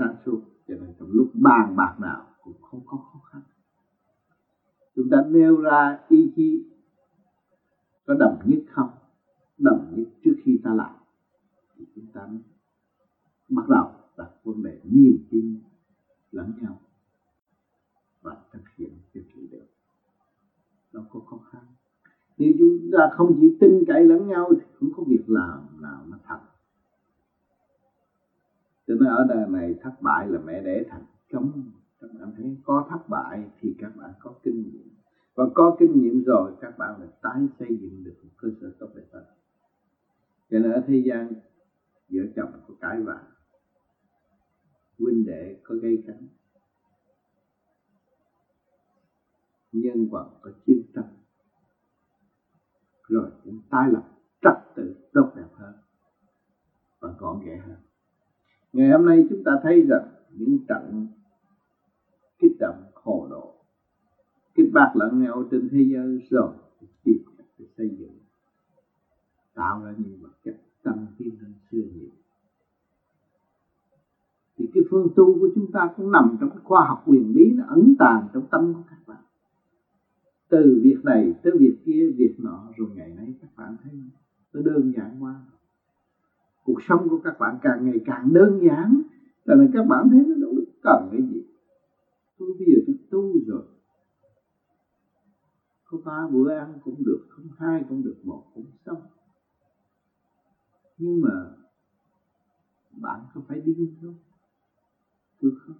sáng 0.00 0.16
suốt, 0.24 0.40
cho 0.68 0.74
nên 0.80 0.94
trong 0.98 1.08
lúc 1.10 1.30
bàn 1.34 1.76
bạc 1.76 1.96
nào 2.00 2.26
cũng 2.42 2.62
không 2.62 2.80
có 2.86 2.96
khó 2.96 3.20
khăn. 3.32 3.42
Chúng 4.96 5.08
ta 5.10 5.22
nêu 5.28 5.60
ra 5.60 5.98
ý 6.08 6.32
chí 6.36 6.64
có 8.06 8.14
đồng 8.14 8.42
nhất 8.44 8.60
không? 8.70 8.90
Đồng 9.58 9.92
nhất 9.96 10.08
trước 10.24 10.34
khi 10.44 10.60
ta 10.64 10.74
làm. 10.74 10.94
Thì 11.76 11.84
chúng 11.94 12.06
ta 12.12 12.28
bắt 13.48 13.68
đầu 13.68 13.90
đặt 14.16 14.30
vấn 14.44 14.62
đề 14.62 14.80
niềm 14.84 15.26
tin 15.30 15.62
lẫn 16.30 16.52
nhau 16.62 16.80
và 18.22 18.36
thực 18.52 18.62
hiện 18.76 18.98
cho 19.14 19.20
kỹ 19.34 19.46
được 19.50 19.66
nó 20.92 21.04
có 21.10 21.20
khó 21.20 21.36
khăn. 21.36 21.62
Nếu 22.38 22.52
chúng 22.58 22.90
ta 22.92 23.08
không 23.12 23.40
chịu 23.40 23.50
tin 23.60 23.84
cậy 23.86 24.04
lẫn 24.04 24.28
nhau 24.28 24.52
thì 24.54 24.66
không 24.74 24.90
có 24.96 25.02
việc 25.06 25.24
làm 25.26 25.82
nào 25.82 26.06
nó 26.08 26.18
thật 26.26 26.40
cho 28.90 28.96
nên 28.99 28.99
ở 29.10 29.26
đời 29.28 29.46
này 29.48 29.74
thất 29.82 29.92
bại 30.00 30.28
là 30.28 30.38
mẹ 30.38 30.62
đẻ 30.62 30.84
thành 30.90 31.04
công 31.32 31.70
các 32.00 32.10
bạn 32.20 32.32
thấy 32.36 32.56
có 32.64 32.86
thất 32.90 33.08
bại 33.08 33.50
thì 33.60 33.74
các 33.78 33.96
bạn 33.96 34.10
có 34.20 34.34
kinh 34.42 34.62
nghiệm. 34.62 34.88
Và 35.34 35.44
có 35.54 35.76
kinh 35.78 36.02
nghiệm 36.02 36.24
rồi, 36.24 36.52
các 36.60 36.78
bạn 36.78 37.00
lại 37.00 37.08
tái 37.22 37.46
xây 37.58 37.78
dựng 37.80 38.04
được 38.04 38.14
một 38.22 38.30
cơ 38.36 38.48
sở 38.60 38.76
tốt 38.78 38.88
đẹp 38.94 39.06
hơn. 39.12 39.24
Cho 40.50 40.58
nên 40.58 40.72
ở 40.72 40.84
thế 40.86 41.02
gian, 41.06 41.32
vợ 42.08 42.22
chồng 42.36 42.50
có 42.68 42.74
cãi 42.80 43.02
vã. 43.02 43.22
Huynh 44.98 45.26
đệ 45.26 45.60
có 45.62 45.74
gây 45.74 46.02
cấn. 46.06 46.28
Nhân 49.72 50.08
vật 50.10 50.30
có 50.40 50.50
chiến 50.66 50.82
tranh. 50.94 51.16
Rồi 53.08 53.30
cũng 53.44 53.60
tái 53.70 53.90
lập 53.90 54.04
trật 54.42 54.74
tự 54.76 54.94
tốt 55.12 55.32
đẹp 55.36 55.48
hơn 55.52 55.74
và 57.00 57.14
gọn 57.18 57.44
ghẽ 57.44 57.56
hơn 57.56 57.89
ngày 58.72 58.90
hôm 58.90 59.06
nay 59.06 59.26
chúng 59.30 59.44
ta 59.44 59.52
thấy 59.62 59.82
rằng 59.82 60.08
những 60.30 60.58
trận 60.68 61.06
kích 62.38 62.56
động 62.60 62.84
khổ 62.94 63.26
độ 63.30 63.54
kích 64.54 64.72
bạc 64.72 64.92
lẫn 64.94 65.22
nhau 65.22 65.44
trên 65.50 65.68
thế 65.72 65.86
giới 65.92 66.22
rồi 66.30 66.52
tìm 67.04 67.18
cách 67.38 67.46
để 67.58 67.66
xây 67.76 67.96
dựng, 67.98 68.18
tạo 69.54 69.84
ra 69.84 69.94
những 69.98 70.18
vật 70.22 70.32
chất 70.44 70.56
tăng 70.82 71.06
tiến 71.18 71.36
hơn 71.40 71.54
xưa 71.70 71.78
nhiều. 71.78 72.10
Thì 74.58 74.68
cái 74.74 74.82
phương 74.90 75.08
tu 75.16 75.40
của 75.40 75.48
chúng 75.54 75.72
ta 75.72 75.90
cũng 75.96 76.12
nằm 76.12 76.36
trong 76.40 76.50
cái 76.50 76.58
khoa 76.64 76.86
học 76.88 77.02
quyền 77.06 77.34
bí, 77.34 77.52
nó 77.54 77.64
ẩn 77.68 77.94
tàng 77.98 78.28
trong 78.34 78.46
tâm 78.50 78.74
của 78.74 78.82
các 78.90 78.98
bạn. 79.06 79.22
Từ 80.48 80.80
việc 80.82 81.04
này 81.04 81.34
tới 81.42 81.52
việc 81.58 81.76
kia, 81.84 82.10
việc 82.16 82.34
nọ, 82.38 82.72
rồi 82.76 82.88
ngày 82.94 83.10
nay 83.16 83.34
các 83.40 83.50
bạn 83.56 83.76
thấy 83.82 83.92
nó 84.52 84.62
đơn 84.62 84.92
giản 84.96 85.22
quá 85.22 85.34
cuộc 86.70 86.82
sống 86.82 87.08
của 87.08 87.18
các 87.24 87.38
bạn 87.38 87.58
càng 87.62 87.84
ngày 87.84 88.00
càng 88.04 88.32
đơn 88.32 88.60
giản. 88.62 89.02
Là 89.44 89.54
nên 89.54 89.70
các 89.72 89.86
bạn 89.88 90.08
thấy 90.10 90.24
nó 90.28 90.34
đâu 90.40 90.54
cần 90.82 91.08
cái 91.12 91.20
gì. 91.30 91.42
Tôi 92.38 92.48
bây 92.58 92.68
giờ 92.68 92.78
tôi 92.86 92.96
tu 93.10 93.38
rồi. 93.46 93.62
Có 95.84 95.98
ba 96.04 96.26
bữa 96.32 96.50
ăn 96.50 96.78
cũng 96.84 97.04
được, 97.04 97.26
không 97.28 97.48
hai 97.58 97.84
cũng 97.88 98.04
được, 98.04 98.16
một 98.24 98.42
cũng 98.54 98.64
xong. 98.86 99.00
Nhưng 100.98 101.20
mà 101.20 101.30
bạn 103.00 103.20
có 103.34 103.40
phải 103.48 103.60
đi 103.60 103.88
không? 104.02 104.14
Tôi 105.40 105.50
không. 105.66 105.76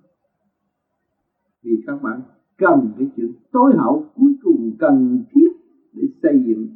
Vì 1.62 1.72
các 1.86 2.02
bạn 2.02 2.20
cần 2.56 2.92
cái 2.98 3.06
chuyện 3.16 3.32
tối 3.52 3.74
hậu 3.76 4.04
cuối 4.14 4.32
cùng 4.42 4.76
cần 4.78 5.22
thiết 5.30 5.48
để 5.92 6.02
xây 6.22 6.42
dựng. 6.46 6.66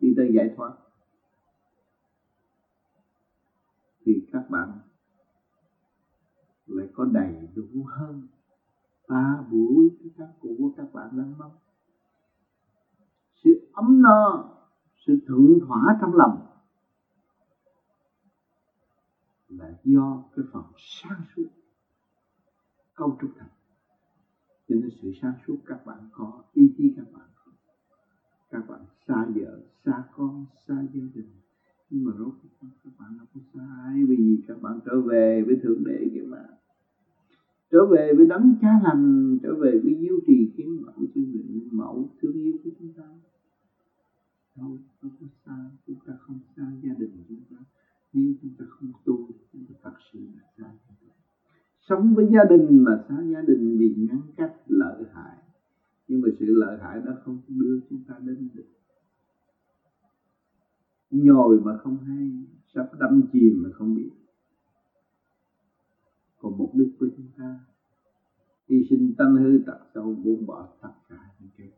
Đi 0.00 0.08
tới 0.16 0.32
giải 0.34 0.54
thoát. 0.56 0.83
Thì 4.04 4.26
các 4.32 4.50
bạn 4.50 4.78
lại 6.66 6.88
có 6.94 7.04
đầy 7.04 7.48
đủ 7.54 7.84
hơn 7.86 8.28
ba 9.08 9.42
buổi 9.50 9.90
cái 10.00 10.10
các 10.18 10.28
cụ 10.40 10.56
của 10.58 10.70
các 10.76 10.94
bạn 10.94 11.08
đang 11.12 11.38
mong. 11.38 11.56
Sự 13.44 13.68
ấm 13.72 14.02
no, 14.02 14.50
sự 15.06 15.18
thượng 15.26 15.58
thỏa 15.66 15.98
trong 16.00 16.14
lòng 16.14 16.46
là 19.48 19.78
do 19.84 20.24
cái 20.36 20.44
phần 20.52 20.64
sáng 20.76 21.22
suốt 21.36 21.48
câu 22.94 23.18
trúc 23.20 23.30
thành. 23.38 23.48
Cho 24.68 24.74
nên 24.74 24.90
sự 25.02 25.12
sáng 25.22 25.34
suốt 25.46 25.56
các 25.66 25.86
bạn 25.86 26.08
có, 26.12 26.42
ý 26.52 26.74
chí 26.76 26.94
các 26.96 27.06
bạn 27.12 27.28
có. 27.44 27.52
Các 28.50 28.68
bạn 28.68 28.80
xa 29.06 29.26
vợ, 29.34 29.60
xa 29.84 30.04
con, 30.16 30.46
xa 30.66 30.74
gia 30.92 31.04
đình 31.14 31.43
nhưng 31.94 32.04
mà 32.04 32.12
rốt 32.18 32.32
các 32.84 32.92
bạn 32.98 33.18
không 33.18 33.26
có 33.34 33.40
sai. 33.54 34.04
Vì 34.04 34.42
các 34.48 34.62
bạn 34.62 34.80
trở 34.84 35.00
về 35.00 35.42
với 35.46 35.56
thượng 35.62 35.84
đế 35.84 36.08
kia 36.14 36.22
mà. 36.28 36.44
Trở 37.70 37.86
về 37.86 38.12
với 38.16 38.26
đấng 38.26 38.54
cha 38.60 38.80
lành, 38.84 39.38
trở 39.42 39.54
về 39.54 39.80
với 39.84 39.96
diêu 40.00 40.20
trì 40.26 40.52
kiến 40.56 40.82
mẫu 40.82 41.06
chương 41.14 41.32
định 41.32 41.68
mẫu 41.70 42.08
thương 42.22 42.32
yêu 42.32 42.52
của 42.64 42.70
chúng 42.78 42.92
ta. 42.96 43.02
Đâu 44.56 44.78
không 45.00 45.10
có 45.20 45.26
xa 45.46 45.70
chúng 45.86 45.96
ta 46.06 46.12
không 46.20 46.38
xa 46.56 46.72
gia 46.82 46.94
đình 46.98 47.10
chúng 47.28 47.40
ta. 47.50 47.64
Nếu 48.12 48.34
chúng 48.42 48.50
ta 48.58 48.64
không 48.68 48.92
tu, 49.04 49.28
chúng 49.52 49.64
ta 49.64 49.74
thật 49.82 49.94
sự 50.12 50.18
là 50.36 50.42
xa 50.58 50.70
sống 51.88 52.14
với 52.14 52.28
gia 52.32 52.44
đình 52.56 52.84
mà 52.84 53.04
xa 53.08 53.22
gia 53.32 53.42
đình 53.42 53.78
vì 53.78 53.94
ngăn 53.96 54.20
cách 54.36 54.54
lợi 54.66 55.04
hại. 55.12 55.36
Nhưng 56.08 56.20
mà 56.20 56.28
sự 56.38 56.46
lợi 56.48 56.78
hại 56.82 57.00
đó 57.06 57.12
không 57.24 57.40
đưa 57.48 57.80
chúng 57.90 58.00
ta 58.08 58.14
đến 58.26 58.48
được 58.54 58.64
nhồi 61.14 61.60
mà 61.60 61.76
không 61.76 61.98
hay, 61.98 62.30
sắp 62.74 62.86
đâm 62.98 63.22
chìm 63.32 63.62
mà 63.64 63.70
không 63.72 63.94
biết. 63.94 64.10
Còn 66.40 66.58
mục 66.58 66.70
đích 66.74 66.88
của 66.98 67.06
chúng 67.16 67.28
ta, 67.38 67.60
hy 68.68 68.84
sinh 68.90 69.14
tâm 69.18 69.36
hư 69.36 69.58
tật 69.66 69.78
sâu 69.94 70.14
buông 70.14 70.46
bỏ 70.46 70.68
tất 70.80 70.92
cả 71.08 71.30
những 71.40 71.50
cái 71.56 71.70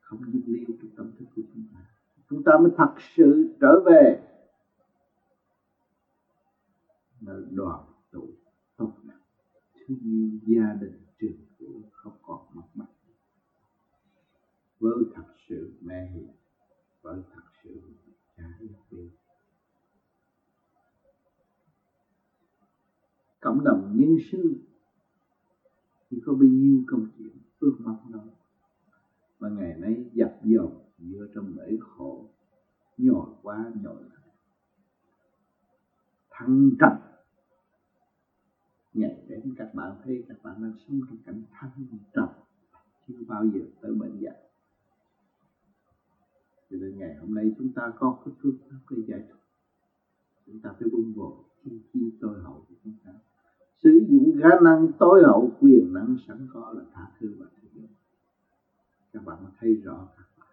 không 0.00 0.20
biết 0.32 0.42
líu 0.46 0.66
trong 0.82 0.90
tâm 0.96 1.12
thức 1.18 1.24
của 1.36 1.42
chúng 1.54 1.64
ta. 1.72 1.80
Chúng 2.30 2.42
ta 2.42 2.52
mới 2.60 2.70
thật 2.76 2.94
sự 3.16 3.56
trở 3.60 3.80
về 3.86 4.24
nơi 7.20 7.44
đoàn 7.50 7.84
tụ 8.10 8.28
tốt 8.76 8.92
đẹp. 9.02 9.14
Thương 9.86 10.38
gia 10.46 10.72
đình, 10.80 11.02
trường 11.20 11.46
của 11.58 11.80
không 11.92 12.16
còn 12.22 12.46
mất 12.54 12.66
mát 12.74 12.86
với 14.80 15.04
thật 15.14 15.34
sự 15.48 15.72
mẹ 15.80 16.10
hiền 16.14 16.37
với 17.08 17.22
thật 17.34 17.42
sự 17.64 17.80
cha 18.36 18.44
yêu 18.60 18.68
quý 18.90 19.10
cộng 23.40 23.64
đồng 23.64 23.96
nhân 23.96 24.16
sinh 24.30 24.64
thì 26.10 26.20
có 26.26 26.32
bao 26.32 26.48
nhiêu 26.48 26.84
công 26.86 27.06
chuyện 27.18 27.32
ước 27.60 27.76
mong 27.78 28.12
đó, 28.12 28.24
mà 29.38 29.48
ngày 29.48 29.74
nay 29.78 30.10
dập 30.12 30.40
dồn 30.44 30.72
giữa 30.98 31.26
trong 31.34 31.56
bể 31.56 31.76
khổ, 31.80 32.30
nhồi 32.96 33.26
quá 33.42 33.72
nhồi 33.82 34.02
lại. 34.02 34.34
Thăng 36.30 36.70
trầm 36.80 36.92
ngày 38.92 39.24
đến 39.28 39.54
các 39.58 39.74
bạn 39.74 40.00
thấy 40.04 40.24
các 40.28 40.42
bạn 40.42 40.62
đang 40.62 40.74
sống 40.78 41.00
trong 41.08 41.18
cảnh 41.26 41.42
thăng 41.50 41.86
trầm, 42.14 42.28
chưa 43.06 43.24
bao 43.28 43.44
giờ 43.46 43.60
tới 43.80 43.94
bệnh 43.94 44.20
dạy 44.20 44.47
cho 46.70 46.76
nên 46.76 46.98
ngày 46.98 47.16
hôm 47.20 47.34
nay 47.34 47.54
chúng 47.58 47.72
ta 47.72 47.92
có 47.98 48.18
cái 48.24 48.34
phương 48.42 48.56
pháp 48.70 48.76
để 48.90 49.02
giải 49.06 49.20
thoát. 49.28 49.40
Chúng 50.46 50.60
ta 50.60 50.70
phải 50.78 50.88
buông 50.88 51.12
bỏ 51.16 51.32
chi 51.64 51.70
chi 51.92 52.12
tối 52.20 52.38
hậu 52.42 52.64
của 52.68 52.74
chúng 52.84 52.94
ta. 53.04 53.12
Sử 53.82 54.06
dụng 54.08 54.32
khả 54.42 54.60
năng 54.62 54.92
tối 54.98 55.22
hậu, 55.26 55.52
quyền 55.60 55.92
năng 55.92 56.16
sẵn 56.28 56.48
có 56.52 56.72
là 56.76 56.84
tha 56.94 57.06
thứ 57.20 57.34
và 57.38 57.46
thương 57.60 57.70
yêu 57.74 57.88
các 59.12 59.24
bạn 59.24 59.38
thấy 59.60 59.74
rõ 59.74 60.08
các 60.16 60.26
bạn 60.38 60.48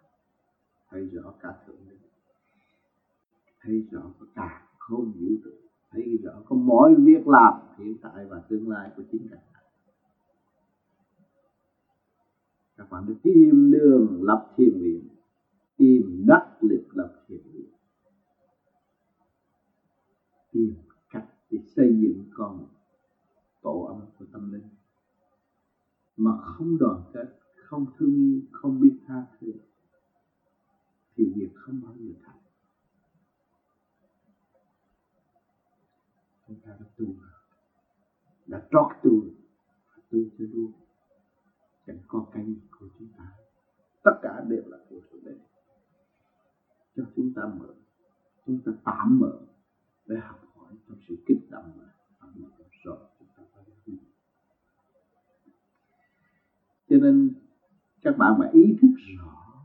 thấy 0.90 1.06
rõ 1.06 1.34
cả 1.40 1.54
thượng 1.66 1.76
đế. 1.90 1.96
Thấy 3.60 3.86
rõ 3.90 4.00
cả 4.34 4.68
không 4.78 5.04
vũ 5.04 5.28
trụ 5.44 5.50
thấy 5.90 6.18
rõ 6.22 6.32
có 6.44 6.56
mỗi 6.56 6.94
việc 6.98 7.28
làm 7.28 7.54
hiện 7.78 7.96
tại 8.02 8.26
và 8.26 8.42
tương 8.48 8.68
lai 8.68 8.90
của 8.96 9.02
chính 9.12 9.26
các 9.30 9.36
bạn. 9.36 9.64
Các 12.76 12.90
bạn 12.90 13.06
được 13.06 13.16
tìm 13.22 13.70
đường, 13.70 14.22
lập 14.22 14.52
thiền 14.56 14.80
viện 14.80 15.08
tìm 15.76 16.24
đắc 16.26 16.56
lực 16.60 16.86
lập 16.92 17.24
thiền 17.28 17.40
viện 17.52 17.76
tìm 20.56 20.74
cách 21.10 21.26
để 21.50 21.58
xây 21.76 21.96
dựng 22.00 22.24
con 22.34 22.66
tổ 23.62 23.82
ấm 23.82 24.00
của 24.18 24.24
tâm 24.32 24.52
linh. 24.52 24.68
Mà 26.16 26.30
không 26.42 26.78
đoàn 26.78 27.02
kết, 27.14 27.38
không 27.56 27.86
thương 27.98 28.14
yêu, 28.14 28.40
không 28.52 28.80
biết 28.80 28.98
tha 29.06 29.26
thứ, 29.40 29.52
thì 31.16 31.32
việc 31.34 31.50
không 31.54 31.80
bao 31.84 31.94
giờ 31.98 32.12
thành. 32.22 32.38
Chúng 36.48 36.60
ta 36.60 36.70
đã 36.80 36.86
tu 36.96 37.06
đã 38.46 38.68
trót 38.70 38.86
tu 39.02 39.10
tu 40.10 40.18
cho 40.38 40.44
đúng. 40.54 40.72
Chẳng 41.86 41.98
có 42.08 42.26
cái 42.32 42.46
gì 42.46 42.60
của 42.70 42.88
chúng 42.98 43.08
ta. 43.18 43.32
Tất 44.04 44.18
cả 44.22 44.44
đều 44.48 44.62
là 44.66 44.78
cho 46.96 47.04
chúng 47.16 47.34
ta 47.34 47.42
mở, 47.58 47.74
chúng 48.46 48.60
ta 48.64 48.72
tạm 48.84 49.18
mở 49.18 49.40
để 50.06 50.16
học 50.16 50.40
hỏi 50.56 50.72
trong 50.88 50.98
sự 51.08 51.16
kích 51.26 51.50
động 51.50 51.72
mà 51.78 51.84
tạm 52.20 52.30
mở 52.36 52.48
rồi, 52.84 52.98
chúng 53.18 53.28
ta 53.36 53.42
có 53.54 53.62
giác 53.66 53.74
ngộ 53.86 53.98
cho 56.88 56.96
nên 56.96 57.34
các 58.02 58.18
bạn 58.18 58.34
phải 58.38 58.52
ý 58.52 58.76
thức 58.82 58.88
rõ 59.18 59.64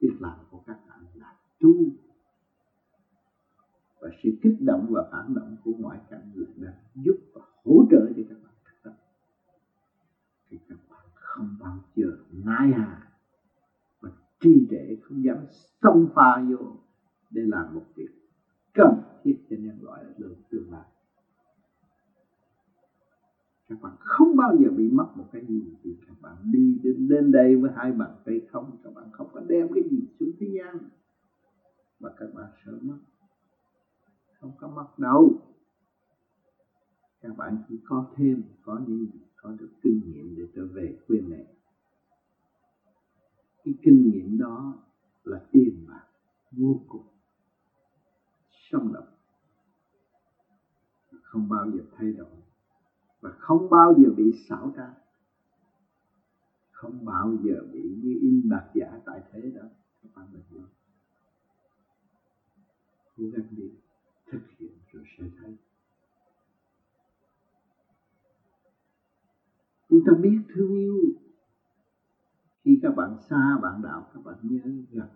việc 0.00 0.16
làm 0.20 0.38
của 0.50 0.62
các 0.66 0.78
bạn 0.88 1.06
là 1.14 1.36
tu 1.60 1.74
và 4.00 4.08
sự 4.22 4.30
kích 4.42 4.56
động 4.60 4.86
và 4.90 5.08
phản 5.12 5.34
động 5.34 5.56
của 5.64 5.72
ngoại 5.78 6.00
cảnh 6.10 6.32
là 6.34 6.46
đang 6.56 7.04
giúp 7.04 7.16
và 7.34 7.40
hỗ 7.64 7.84
trợ 7.90 8.12
cho 8.16 8.22
các 8.28 8.36
bạn 8.42 8.52
thực 8.64 8.82
tập, 8.82 8.94
thì 10.50 10.58
các 10.68 10.78
bạn 10.90 11.06
không 11.14 11.56
bao 11.60 11.78
giờ 11.96 12.18
nai 12.30 12.72
hà 12.72 13.11
trì 14.42 14.66
trệ 14.70 14.96
không 15.02 15.24
dám 15.24 15.36
xông 15.82 16.08
pha 16.14 16.44
vô 16.50 16.76
để 17.30 17.42
làm 17.46 17.74
một 17.74 17.84
việc 17.94 18.10
cần 18.74 19.02
thiết 19.22 19.36
cho 19.50 19.56
nhân 19.58 19.78
loại 19.82 20.02
ở 20.02 20.12
đường 20.18 20.34
tương 20.50 20.72
lai. 20.72 20.86
Các 23.68 23.82
bạn 23.82 23.96
không 23.98 24.36
bao 24.36 24.56
giờ 24.56 24.70
bị 24.76 24.90
mất 24.90 25.06
một 25.16 25.28
cái 25.32 25.46
gì 25.46 25.62
vì 25.82 25.96
các 26.06 26.16
bạn 26.20 26.36
đi 26.52 26.78
đến, 26.82 27.08
đến 27.08 27.32
đây 27.32 27.56
với 27.56 27.70
hai 27.76 27.92
bàn 27.92 28.10
tay 28.24 28.40
không 28.50 28.78
các 28.84 28.94
bạn 28.94 29.04
không 29.12 29.28
có 29.32 29.40
đem 29.48 29.68
cái 29.74 29.84
gì 29.90 30.06
xuống 30.20 30.30
thế 30.38 30.46
gian. 30.58 30.78
Mà 32.00 32.08
các 32.18 32.34
bạn 32.34 32.50
sợ 32.64 32.78
mất. 32.82 32.98
Không 34.40 34.52
có 34.58 34.68
mất 34.68 34.98
đâu. 34.98 35.38
Các 37.20 37.36
bạn 37.36 37.58
chỉ 37.68 37.80
có 37.84 38.06
thêm 38.16 38.42
có 38.62 38.80
những 38.86 38.98
gì 38.98 39.20
có 39.36 39.50
được 39.50 39.70
kinh 39.82 40.00
nghiệm 40.06 40.34
để 40.36 40.42
trở 40.54 40.66
về 40.66 40.98
quê 41.08 41.20
mẹ 41.20 41.44
cái 43.64 43.74
kinh 43.82 44.10
nghiệm 44.10 44.38
đó 44.38 44.74
là 45.24 45.40
tiền 45.52 45.86
bạc 45.88 46.04
vô 46.50 46.80
cùng, 46.88 47.06
sống 48.50 48.92
động, 48.92 49.08
không 51.22 51.48
bao 51.48 51.70
giờ 51.70 51.80
thay 51.96 52.12
đổi 52.12 52.36
và 53.20 53.30
không 53.30 53.70
bao 53.70 53.94
giờ 53.98 54.10
bị 54.16 54.32
xảo 54.48 54.72
trá, 54.76 54.94
không 56.70 57.04
bao 57.04 57.36
giờ 57.42 57.66
bị 57.72 57.82
như 58.02 58.18
in 58.20 58.48
bạc 58.48 58.70
giả 58.74 59.00
tại 59.06 59.22
thế 59.32 59.50
đó. 59.54 59.62
Các 60.02 60.08
bạn 60.14 60.26
mình 60.32 60.42
hiểu 60.50 60.62
cố 63.16 63.24
gắng 63.24 63.46
đi 63.50 63.70
thực 64.26 64.42
hiện 64.58 64.72
rồi 64.92 65.04
sẽ 65.18 65.24
thấy. 65.38 65.56
Chúng 69.88 70.00
ta 70.06 70.12
biết 70.22 70.38
thương 70.54 70.78
yêu 70.78 71.21
khi 72.64 72.78
các 72.82 72.96
bạn 72.96 73.16
xa 73.30 73.58
bạn 73.62 73.82
đạo 73.82 74.10
các 74.14 74.24
bạn 74.24 74.36
nhớ 74.42 74.60
gần. 74.90 75.08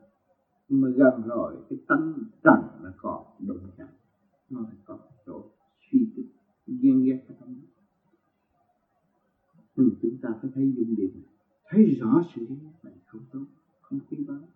Nhưng 0.69 0.81
mà 0.81 0.89
gần 0.89 1.23
rồi 1.27 1.57
cái 1.71 1.79
tánh 1.89 2.15
trần 2.45 2.61
nó 2.83 2.91
còn 2.97 3.25
đụng 3.39 3.71
chạm. 3.79 3.89
Nó 4.51 4.61
lại 4.61 4.77
có 4.85 4.99
chỗ 5.27 5.43
suy 5.91 6.13
tính 6.17 6.31
ghen 6.67 7.05
ghét 7.05 7.25
cái 7.29 7.37
tâm 7.41 7.61
ừ, 9.77 9.91
chúng 10.03 10.17
ta 10.23 10.29
phải 10.43 10.51
thấy 10.55 10.73
dung 10.77 10.95
điểm 10.97 11.23
thấy 11.69 11.85
rõ 12.01 12.23
sự 12.35 12.47
ghen 12.49 12.59
ghét 12.63 12.79
này 12.83 12.95
không 13.07 13.21
tốt 13.33 13.45
không 13.81 14.01
quý 14.11 14.25
báu. 14.29 14.49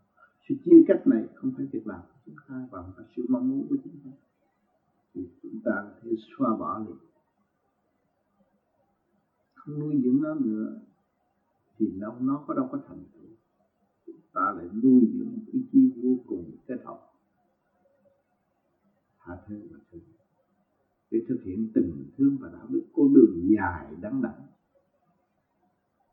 Sự 0.48 0.55
chia 0.64 0.85
cách 0.88 1.07
này 1.07 1.29
không 1.35 1.53
phải 1.57 1.66
việc 1.72 1.87
làm 1.87 2.00
của 2.00 2.18
chúng 2.26 2.35
ta 2.48 2.68
và 2.70 2.81
là 2.96 3.05
sự 3.16 3.26
mong 3.29 3.48
muốn 3.48 3.66
của 3.68 3.76
chúng 3.85 3.96
ta. 4.05 4.11
Thì 5.14 5.29
chúng 5.42 5.61
ta 5.64 5.72
có 5.85 6.00
thể 6.03 6.11
xóa 6.16 6.57
bỏ 6.57 6.79
liền. 6.79 6.96
Không 9.55 9.79
nuôi 9.79 10.00
dưỡng 10.05 10.22
nó 10.22 10.35
nữa 10.35 10.81
thì 11.81 11.87
nó 11.97 12.16
nó 12.21 12.45
có 12.47 12.55
đâu 12.55 12.69
có 12.73 12.79
thành 12.88 13.05
tựu. 13.12 13.31
Chúng 14.07 14.21
ta 14.33 14.53
lại 14.57 14.66
nuôi 14.83 15.01
dưỡng 15.14 15.38
ý 15.53 15.61
chí 15.73 15.93
vô 16.03 16.16
cùng 16.27 16.57
kết 16.66 16.79
hợp. 16.85 17.01
Tha 19.19 19.38
thứ 19.47 19.69
và 19.71 19.79
thương 19.93 20.03
để 21.11 21.19
thực 21.29 21.43
hiện 21.45 21.71
tình 21.75 22.11
thương 22.16 22.37
và 22.40 22.49
đạo 22.49 22.66
đức. 22.69 22.83
Con 22.93 23.14
đường 23.14 23.49
dài 23.57 23.97
đắng 24.01 24.23
đẳng 24.23 24.47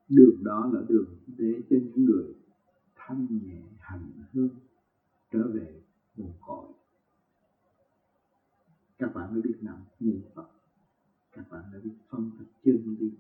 đường 0.10 0.44
đó 0.44 0.70
là 0.74 0.82
đường 0.90 1.16
để 1.38 1.62
cho 1.70 1.76
những 1.76 2.06
người 2.06 2.36
thanh 2.96 3.28
nhẹ 3.44 3.62
hành 3.80 4.12
hương 4.34 4.50
trở 5.32 5.48
về 5.54 5.82
nguồn 6.16 6.34
cội. 6.42 6.68
Các 8.98 9.16
bạn 9.16 9.34
mới 9.34 9.42
biết 9.42 9.58
nằm 9.62 9.78
niệm 10.00 10.22
phật. 10.36 10.48
Các 11.32 11.46
bạn 11.52 11.64
đã 11.74 11.80
biết 11.84 11.96
phân 12.10 12.32
tích 12.40 12.48
chân 12.64 12.96
lý 13.00 13.12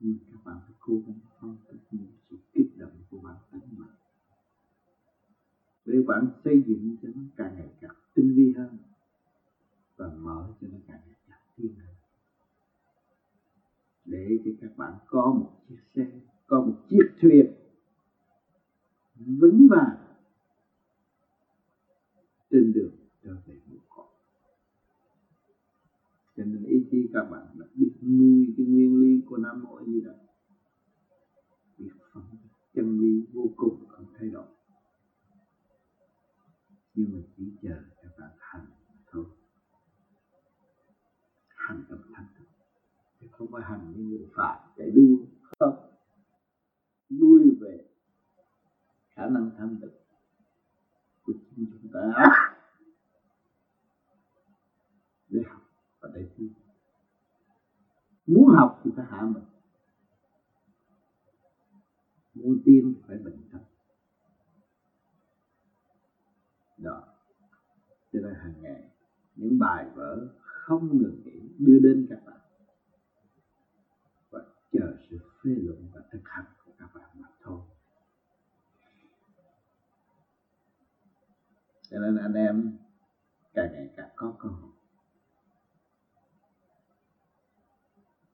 nhưng 0.00 0.18
các 0.32 0.44
bạn 0.44 0.56
phải 0.66 0.76
cố 0.80 1.02
gắng 1.06 1.18
phân 1.40 1.56
tích 1.70 1.80
những 1.90 2.12
sự 2.30 2.36
kích 2.52 2.78
động 2.78 3.02
của 3.10 3.18
bản 3.18 3.36
thân 3.50 3.60
mình. 3.70 3.88
Để 5.84 6.00
bạn 6.06 6.26
xây 6.44 6.62
dựng 6.66 6.96
cho 7.02 7.08
nó 7.14 7.20
càng 7.36 7.54
ngày 7.54 7.68
càng 7.80 7.94
tinh 8.14 8.34
vi 8.34 8.52
hơn 8.52 8.78
và 9.96 10.12
mở 10.18 10.54
cho 10.60 10.66
nó 10.72 10.78
càng 10.86 11.00
ngày 11.06 11.16
càng 11.28 11.40
thiên 11.56 11.74
hơn 11.74 11.94
để 14.10 14.38
cho 14.44 14.50
các 14.60 14.76
bạn 14.76 14.92
có 15.06 15.32
một 15.40 15.50
chiếc 15.68 15.78
xe, 15.94 16.20
có 16.46 16.60
một 16.60 16.76
chiếc 16.88 17.02
thuyền 17.20 17.54
vững 19.14 19.68
vàng 19.70 19.96
trên 22.50 22.72
đường 22.72 22.92
trở 23.22 23.36
về 23.46 23.59
cho 26.40 26.46
nên 26.46 26.64
ý 26.64 26.86
chí 26.90 27.10
các 27.12 27.24
bạn 27.30 27.46
là 27.54 27.66
biết 27.74 27.92
nuôi 28.02 28.54
cái 28.56 28.66
nguyên 28.66 29.00
lý 29.00 29.22
của 29.26 29.36
nam 29.36 29.62
mô 29.62 29.84
di 29.86 30.00
đà. 30.00 30.12
Biết 31.78 31.90
phân 32.12 32.22
chân 32.74 33.00
lý 33.00 33.26
vô 33.32 33.50
cùng 33.56 33.86
không 33.88 34.06
thay 34.18 34.28
đổi. 34.30 34.46
Nhưng 36.94 37.12
mà 37.12 37.18
chỉ 37.36 37.44
chờ 37.62 37.82
các 38.02 38.10
bạn 38.18 38.30
hành 38.38 38.66
thôi. 39.06 39.24
Hành 41.48 41.84
trong 41.88 42.00
thành 42.14 42.26
chứ 43.20 43.26
không 43.32 43.48
phải 43.52 43.62
hành 43.64 43.92
như 43.96 44.04
người 44.04 44.28
phạm 44.36 44.70
chạy 44.76 44.90
đua, 44.90 45.16
không. 45.58 45.92
Nuôi 47.10 47.56
về 47.60 47.84
khả 49.10 49.28
năng 49.28 49.50
tham 49.58 49.78
thực 49.82 49.92
của 51.22 51.32
chính 51.32 51.66
chúng 51.72 51.92
ta. 51.92 52.00
Để 55.28 55.42
học 55.48 55.59
và 56.00 56.10
để 56.14 56.26
thi 56.36 56.50
muốn 58.30 58.48
học 58.48 58.80
thì 58.84 58.90
phải 58.96 59.06
hạ 59.08 59.22
mình. 59.22 59.44
Muốn 62.34 62.62
tiên 62.64 62.94
phải 63.06 63.18
bình 63.18 63.48
tâm. 63.52 63.60
Đó. 66.78 67.02
Cho 68.12 68.20
nên 68.20 68.34
hàng 68.34 68.62
ngày, 68.62 68.90
những 69.36 69.58
bài 69.58 69.90
vở 69.94 70.28
không 70.40 70.98
ngừng 70.98 71.22
nghỉ 71.24 71.40
đưa 71.58 71.78
đến 71.78 72.06
các 72.10 72.18
bạn. 72.26 72.40
Và 74.30 74.40
chờ 74.72 74.96
sự 75.10 75.18
phê 75.42 75.50
luận 75.50 75.88
và 75.94 76.00
thực 76.12 76.22
hành 76.24 76.44
của 76.64 76.72
các 76.78 76.90
bạn 76.94 77.10
mà 77.14 77.28
thôi. 77.42 77.60
Cho 81.90 81.98
nên 81.98 82.16
anh 82.16 82.34
em, 82.34 82.78
càng 83.54 83.72
ngày 83.72 83.90
càng 83.96 84.10
có 84.16 84.36
cơ 84.38 84.48
hội. 84.48 84.79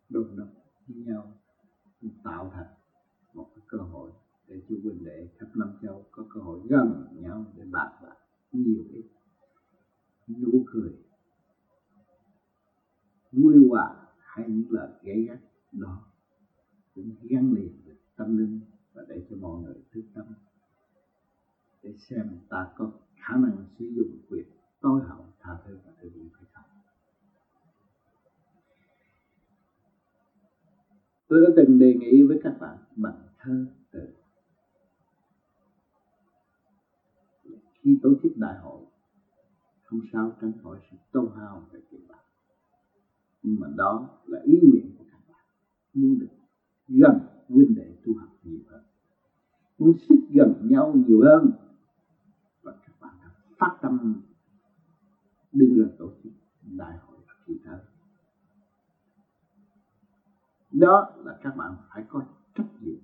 Đôn 0.09 0.37
đốc 0.37 0.49
với 0.89 0.97
nhau 0.97 1.33
tạo 2.25 2.51
thành 2.55 2.75
một 3.35 3.51
cái 3.55 3.65
cơ 3.69 3.79
hội 3.79 4.11
để 4.47 4.63
chú 4.69 4.77
huynh 4.83 5.05
đệ 5.05 5.29
khắp 5.39 5.47
năm 5.55 5.79
châu 5.83 6.05
có 6.11 6.27
cơ 6.35 6.41
hội 6.41 6.61
gần 6.69 7.07
nhau 7.13 7.45
để 7.57 7.65
bàn 7.71 7.93
bạc 8.03 8.17
nhiều 8.53 8.85
ít. 8.93 9.05
Nụ 10.29 10.65
cười 10.67 10.93
vui 13.33 13.69
hòa 13.69 14.07
hay 14.19 14.49
những 14.49 14.71
lời 14.71 14.91
gây 15.03 15.25
gắt 15.25 15.39
đó 15.73 16.07
cũng 16.95 17.15
gắn 17.23 17.53
liền 17.53 17.81
với 17.85 17.95
tâm 18.17 18.39
linh 18.39 18.61
và 18.93 19.03
để 19.09 19.27
cho 19.31 19.37
mọi 19.37 19.63
người 19.63 19.75
thức 19.93 20.03
tâm. 20.15 20.25
Để 21.83 21.95
xem 21.99 22.39
ta 22.49 22.69
có 22.77 22.93
khả 23.17 23.37
năng 23.37 23.65
sử 23.79 23.85
dụng 23.97 24.19
quyền 24.29 24.47
tối 24.81 25.01
hậu 25.09 25.25
tha 25.41 25.59
thứ 25.65 25.79
và 25.85 25.93
thương 26.01 26.13
yêu 26.13 26.29
hay 26.35 26.45
không 26.53 26.76
tôi 31.37 31.45
đã 31.49 31.53
từng 31.57 31.79
đề 31.79 31.95
nghị 31.95 32.23
với 32.23 32.41
các 32.43 32.57
bạn 32.61 32.79
bằng 32.97 33.29
thơ 33.39 33.67
từ. 33.91 34.01
Khi 37.81 37.99
tổ 38.03 38.15
chức 38.23 38.37
đại 38.37 38.59
hội, 38.59 38.81
không 39.85 40.01
sao 40.13 40.33
tránh 40.41 40.53
khỏi 40.63 40.79
sự 40.91 40.97
tôn 41.13 41.29
hao 41.37 41.67
về 41.73 41.81
tiền 41.91 42.01
bạc. 42.09 42.23
Nhưng 43.43 43.61
mà 43.61 43.67
đó 43.77 44.19
là 44.27 44.41
ý 44.45 44.61
nguyện 44.61 44.91
của 44.99 45.05
các 45.11 45.21
bạn. 45.29 45.41
Muốn 45.95 46.19
được 46.19 46.27
gần 46.89 47.19
huynh 47.49 47.75
đệ 47.75 47.97
tu 48.05 48.15
học 48.15 48.29
nhiều 48.43 48.61
hơn. 48.69 48.83
Muốn 49.79 49.97
xích 50.09 50.21
gần 50.31 50.69
nhau 50.71 50.95
nhiều 51.07 51.21
hơn. 51.25 51.53
Và 52.63 52.73
các 52.87 52.93
bạn 53.01 53.15
đã 53.23 53.31
phát 53.59 53.79
tâm, 53.83 54.23
đứng 55.53 55.79
ra 55.79 55.87
tổ 55.99 56.11
chức 56.23 56.33
đại 56.63 56.99
hội 57.07 57.17
kỳ 57.47 57.55
thơ 57.65 57.85
đó 60.79 61.15
là 61.25 61.39
các 61.43 61.57
bạn 61.57 61.73
phải 61.95 62.05
có 62.09 62.25
trách 62.55 62.69
nhiệm. 62.81 62.99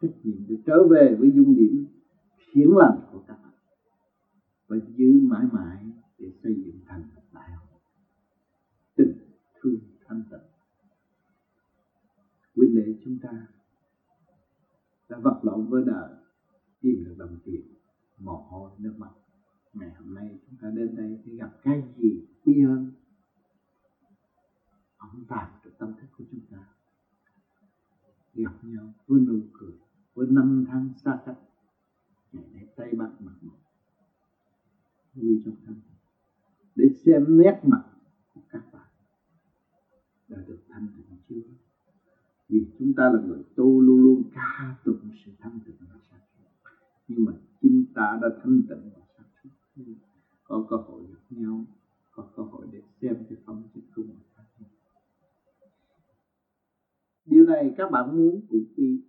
Trách 0.00 0.12
nhiệm 0.22 0.46
để 0.48 0.56
trở 0.66 0.88
về 0.90 1.16
với 1.20 1.30
dung 1.34 1.56
điểm 1.56 1.86
thiện 2.52 2.76
lành 2.76 3.00
của 3.12 3.24
các 3.26 3.38
bạn. 3.42 3.52
Và 4.68 4.76
giữ 4.96 5.20
mãi 5.22 5.44
mãi 5.52 5.84
để 6.18 6.32
xây 6.42 6.54
dựng 6.54 6.80
thành 6.86 7.02
một 7.14 7.22
đại 7.32 7.50
hội. 7.50 7.80
Tình 8.96 9.12
thương 9.60 9.80
thanh 10.06 10.22
tịnh. 10.30 10.40
Huynh 12.56 12.74
đệ 12.74 12.94
chúng 13.04 13.18
ta 13.22 13.46
đã 15.08 15.18
vật 15.18 15.40
lộn 15.42 15.70
với 15.70 15.84
đời. 15.86 16.10
Tìm 16.80 17.04
được 17.04 17.14
đồng 17.18 17.38
tiền, 17.44 17.74
mồ 18.18 18.36
hôi, 18.36 18.70
nước 18.78 18.94
mắt. 18.98 19.10
Ngày 19.74 19.90
hôm 19.98 20.14
nay 20.14 20.38
chúng 20.46 20.58
ta 20.62 20.70
đến 20.70 20.96
đây 20.96 21.18
để 21.24 21.34
gặp 21.36 21.50
cái 21.62 21.82
gì 21.96 22.26
quý 22.44 22.62
hơn? 22.62 22.90
Ông 25.00 25.24
vào 25.28 25.48
được 25.64 25.70
tâm 25.78 25.92
thức 26.00 26.06
của 26.18 26.24
chúng 26.30 26.40
ta. 26.50 26.58
Gặp 28.34 28.52
nhau 28.62 28.92
với 29.06 29.20
nụ 29.20 29.40
cười 29.52 29.72
với 30.14 30.26
năm 30.30 30.64
tháng 30.68 30.90
xa 31.04 31.18
cách 31.26 31.38
ngày 32.32 32.44
nay 32.52 32.66
tay 32.76 32.92
bắt 32.98 33.10
mặt 33.20 33.34
một 33.40 33.58
vui 35.14 35.42
trong 35.44 35.54
thân 35.66 35.80
để 36.74 36.84
xem 37.04 37.38
nét 37.38 37.60
mặt 37.64 37.84
của 38.34 38.40
các 38.48 38.72
bạn 38.72 38.88
đã 40.28 40.38
được 40.46 40.58
thanh 40.68 40.88
tịnh 40.96 41.18
chưa? 41.28 41.48
Vì 42.48 42.66
chúng 42.78 42.92
ta 42.94 43.10
là 43.12 43.20
người 43.26 43.42
tu 43.56 43.80
luôn 43.80 44.02
luôn 44.02 44.22
ca 44.34 44.76
tụng 44.84 45.10
sự 45.24 45.30
thanh 45.38 45.58
tịnh 45.66 45.76
và 45.80 45.98
sáng 46.10 46.20
suốt 46.38 46.70
nhưng 47.08 47.24
mà 47.24 47.32
chính 47.60 47.84
ta 47.94 48.18
đã 48.22 48.28
thanh 48.42 48.62
tịnh 48.68 48.90
và 48.94 49.00
sáng 49.16 49.26
suốt 49.42 49.50
có 50.44 50.66
cơ 50.70 50.76
hội 50.76 51.02
gặp 51.12 51.20
nhau, 51.30 51.64
có 52.10 52.28
cơ 52.36 52.42
hội 52.42 52.66
để 52.72 52.82
xem 53.00 53.16
cái 53.28 53.38
phong 53.44 53.62
chất 53.74 53.80
của 53.96 54.02
mình 54.02 54.18
điều 57.30 57.44
này 57.44 57.74
các 57.76 57.90
bạn 57.90 58.16
muốn 58.16 58.40
cũng 58.48 58.64
quy 58.76 59.00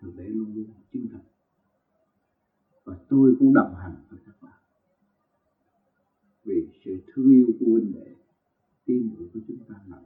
thượng 0.00 0.16
đế 0.16 0.24
luôn 0.24 0.54
luôn 0.54 0.66
chân 0.92 1.08
thật. 1.12 1.22
Và 2.84 2.96
tôi 3.08 3.36
cũng 3.38 3.54
đồng 3.54 3.74
hành 3.74 3.96
với 4.10 4.18
các 4.26 4.42
bạn. 4.42 4.60
Vì 6.44 6.68
sự 6.84 6.90
thương 7.06 7.30
yêu 7.30 7.46
của 7.60 7.66
huynh 7.66 7.92
đệ, 7.92 8.14
tin 8.84 9.14
tưởng 9.18 9.28
của 9.34 9.40
chúng 9.48 9.58
ta 9.68 9.74
là 9.86 10.02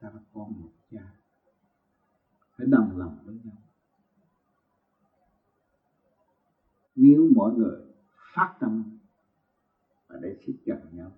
ta 0.00 0.10
là 0.14 0.20
con 0.32 0.60
một 0.60 0.70
cha. 0.90 1.14
Phải 2.56 2.66
đồng 2.66 2.98
lòng 2.98 3.18
với 3.24 3.34
nhau. 3.44 3.56
Nếu 6.94 7.28
mọi 7.34 7.52
người 7.54 7.80
phát 8.34 8.56
tâm 8.60 8.98
và 10.06 10.18
để 10.22 10.36
xích 10.46 10.56
gần 10.64 10.78
nhau, 10.92 11.12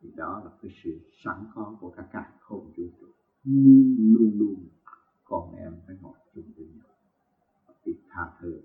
thì 0.00 0.10
đó 0.16 0.42
là 0.44 0.50
cái 0.62 0.70
sự 0.84 1.00
sẵn 1.24 1.44
có 1.54 1.76
của 1.80 1.90
cả 1.96 2.08
cả 2.12 2.32
không 2.40 2.72
vũ 2.76 2.84
trụ 3.00 3.06
luôn 3.44 4.38
luôn. 4.38 4.68
Con 5.24 5.54
em 5.56 5.80
phải 5.86 5.96
ngồi 6.00 6.14
chung 6.34 6.52
với 6.56 6.66
nhau. 6.66 6.86
Thì 7.84 7.92
tha 8.08 8.32
thứ 8.40 8.60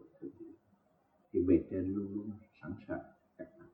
thì 1.31 1.41
bề 1.41 1.63
trên 1.69 1.93
luôn 1.93 2.13
luôn 2.13 2.31
sẵn 2.61 2.71
sàng 2.87 2.99
các 3.37 3.47
bạn 3.59 3.69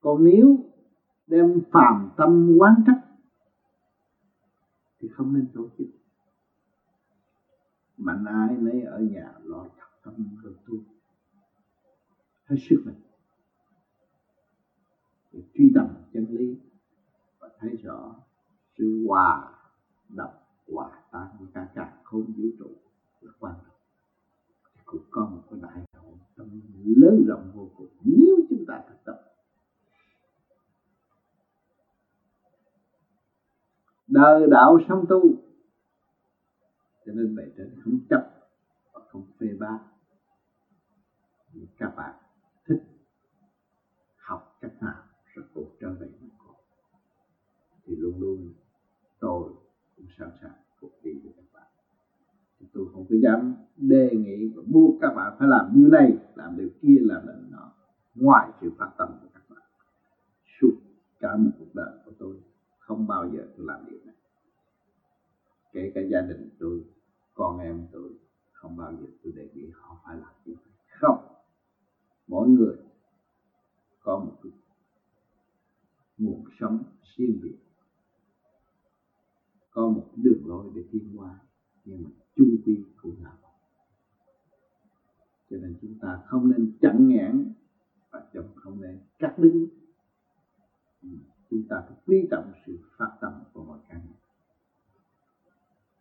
còn 0.00 0.24
nếu 0.24 0.70
đem 1.26 1.60
phàm 1.72 2.10
tâm 2.16 2.56
quán 2.58 2.74
trách, 2.86 3.00
thì 4.98 5.08
không 5.08 5.32
nên 5.32 5.48
tổ 5.54 5.68
chức. 5.78 5.86
Mạnh 7.96 8.24
ai 8.24 8.56
nấy 8.56 8.82
ở 8.82 8.98
nhà 9.00 9.32
lo 9.42 9.68
thật 9.78 9.86
tâm 10.02 10.36
rồi 10.42 10.54
tu 10.66 10.74
hết 12.44 12.56
sức 12.58 12.82
mình. 12.86 13.00
Để 15.32 15.42
truy 15.54 15.72
tầm 15.74 15.86
chân 16.12 16.26
lý 16.30 16.56
và 17.38 17.48
thấy 17.58 17.76
rõ 17.76 18.23
sự 18.78 19.04
hòa 19.08 19.52
đập 20.08 20.46
hòa 20.72 21.02
tan 21.12 21.28
của 21.38 21.46
cả 21.54 21.68
cả 21.74 22.00
không 22.04 22.24
vũ 22.36 22.44
trụ 22.58 22.70
là 23.20 23.32
quan 23.38 23.54
trọng. 23.64 23.76
Cũng 24.84 25.02
có 25.10 25.26
một 25.26 25.42
cái 25.50 25.60
đại 25.62 26.02
hội 26.02 26.14
tâm 26.36 26.60
lớn 26.96 27.24
rộng 27.28 27.50
vô 27.54 27.70
cùng. 27.76 27.88
Nếu 28.04 28.36
chúng 28.50 28.64
ta 28.68 28.84
thực 28.88 29.04
tập, 29.04 29.20
đời 34.06 34.46
đạo 34.50 34.78
sống 34.88 35.04
tu, 35.08 35.20
cho 37.06 37.12
nên 37.12 37.36
bề 37.36 37.44
trên 37.56 37.80
không 37.84 37.98
chấp 38.10 38.30
và 38.92 39.00
không 39.08 39.26
phê 39.40 39.46
ba 39.60 39.78
các 41.78 41.96
bạn 41.96 42.14
thích 42.66 42.82
học 44.16 44.58
cách 44.60 44.82
nào 44.82 45.02
rồi 45.34 45.44
cuộc 45.54 45.76
trở 45.80 45.94
về 46.00 46.08
thì 47.84 47.96
luôn 47.96 48.20
luôn 48.20 48.52
tôi 49.24 49.52
cũng 49.96 50.06
sẵn 50.18 50.30
sàng 50.42 50.52
phục 50.80 50.90
vụ 51.02 51.10
cho 51.24 51.30
các 51.36 51.44
bạn. 51.52 51.68
Thì 52.58 52.66
tôi 52.72 52.84
không 52.92 53.06
có 53.08 53.14
dám 53.22 53.54
đề 53.76 54.10
nghị 54.16 54.52
và 54.54 54.62
buộc 54.66 54.98
các 55.00 55.14
bạn 55.16 55.36
phải 55.38 55.48
làm 55.48 55.72
như 55.74 55.88
này, 55.92 56.16
làm 56.34 56.56
điều 56.56 56.68
kia, 56.82 56.96
làm 57.00 57.22
điều 57.26 57.50
nọ, 57.50 57.72
ngoài 58.14 58.50
sự 58.60 58.70
phát 58.78 58.90
tâm 58.98 59.08
của 59.22 59.28
các 59.34 59.42
bạn. 59.48 59.62
Suốt 60.60 60.72
cả 61.20 61.36
một 61.36 61.50
cuộc 61.58 61.74
đời 61.74 61.98
của 62.04 62.12
tôi, 62.18 62.36
không 62.78 63.06
bao 63.06 63.30
giờ 63.30 63.48
tôi 63.56 63.66
làm 63.66 63.84
điều 63.90 63.98
này. 64.04 64.14
Kể 65.72 65.92
cả 65.94 66.00
gia 66.00 66.20
đình 66.20 66.48
tôi, 66.58 66.84
con 67.34 67.58
em 67.58 67.86
tôi, 67.92 68.10
không 68.52 68.76
bao 68.76 68.92
giờ 68.92 69.06
tôi 69.22 69.32
đề 69.32 69.48
nghị 69.54 69.70
họ 69.74 70.00
phải 70.04 70.16
làm 70.16 70.32
điều 70.44 70.56
này. 70.56 70.74
Không. 71.00 71.26
Mỗi 72.26 72.48
người 72.48 72.76
có 74.02 74.18
một 74.18 74.50
nguồn 76.18 76.44
sống 76.60 76.84
riêng 77.16 77.40
biệt 77.42 77.63
có 79.74 79.88
một 79.88 80.10
đường 80.16 80.46
lối 80.46 80.70
để 80.74 80.82
tiến 80.92 81.14
qua 81.16 81.38
nhưng 81.84 82.02
mà 82.04 82.10
chung 82.36 82.56
quy 82.64 82.84
cũng 83.02 83.16
là 83.22 83.30
một 83.42 83.48
cho 85.50 85.56
nên 85.56 85.78
chúng 85.82 85.98
ta 86.00 86.22
không 86.26 86.50
nên 86.50 86.72
chặn 86.80 87.08
nghẽn 87.08 87.52
và 88.10 88.22
chúng 88.32 88.48
không 88.54 88.80
nên 88.80 88.98
cắt 89.18 89.34
đứt. 89.38 89.68
Ừ, 91.02 91.08
chúng 91.50 91.62
ta 91.68 91.76
phải 91.88 91.96
quý 92.06 92.28
trọng 92.30 92.52
sự 92.66 92.78
phát 92.98 93.16
tâm 93.20 93.32
của 93.52 93.64
mọi 93.64 93.78
cá 93.88 93.94
nhân 93.94 94.14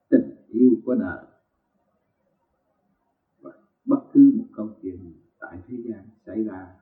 tình 0.10 0.36
yêu 0.48 0.72
của 0.86 0.96
đời 0.96 1.26
và 3.42 3.52
bất 3.86 4.02
cứ 4.14 4.32
một 4.36 4.48
câu 4.56 4.70
chuyện 4.82 5.14
tại 5.40 5.58
thế 5.68 5.78
gian 5.86 6.10
xảy 6.26 6.44
ra 6.44 6.76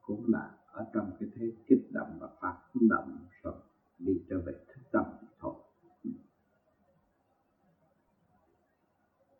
cũng 0.00 0.24
là 0.28 0.50
ở 0.66 0.86
trong 0.94 1.10
cái 1.20 1.28
thế 1.34 1.52
kích 1.66 1.92
động 1.92 2.18
và 2.20 2.28
phát 2.40 2.56
động 2.80 3.18
rồi 3.42 3.54
đi 3.98 4.12
trở 4.28 4.40
về 4.46 4.52
thức 4.68 4.77
tâm 4.92 5.04
thôi. 5.40 5.54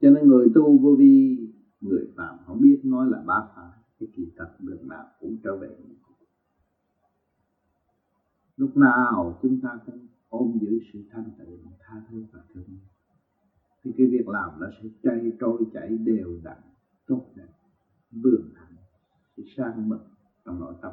Cho 0.00 0.10
nên 0.10 0.28
người 0.28 0.46
tu 0.54 0.78
vô 0.78 0.94
vi, 0.98 1.38
người 1.80 2.12
phạm 2.16 2.38
không 2.46 2.60
biết 2.60 2.80
nói 2.84 3.06
là 3.10 3.22
bá 3.26 3.48
phá, 3.56 3.72
cái 4.00 4.08
kỳ 4.16 4.32
thật 4.36 4.56
đường 4.58 4.88
nào 4.88 5.04
cũng 5.20 5.36
trở 5.44 5.56
về 5.56 5.76
lúc 8.58 8.76
nào 8.76 9.38
chúng 9.42 9.60
ta 9.60 9.78
cũng 9.86 10.06
ôm 10.28 10.58
giữ 10.60 10.78
sự 10.92 10.98
thanh 11.10 11.30
tịnh, 11.38 11.66
tha 11.80 12.02
thứ 12.10 12.24
và 12.32 12.40
thương 12.54 12.78
thì 13.84 13.92
cái 13.98 14.06
việc 14.06 14.28
làm 14.28 14.50
nó 14.60 14.66
sẽ 14.82 14.88
chảy 15.02 15.32
trôi, 15.40 15.62
chảy, 15.74 15.88
đều 15.88 16.40
đặn, 16.44 16.56
tốt 17.06 17.22
đẹp, 17.34 17.48
vượng 18.10 18.50
hạnh, 18.54 18.76
sự 19.36 19.42
sang 19.56 19.88
mực 19.88 20.00
trong 20.44 20.60
nội 20.60 20.74
tâm. 20.82 20.92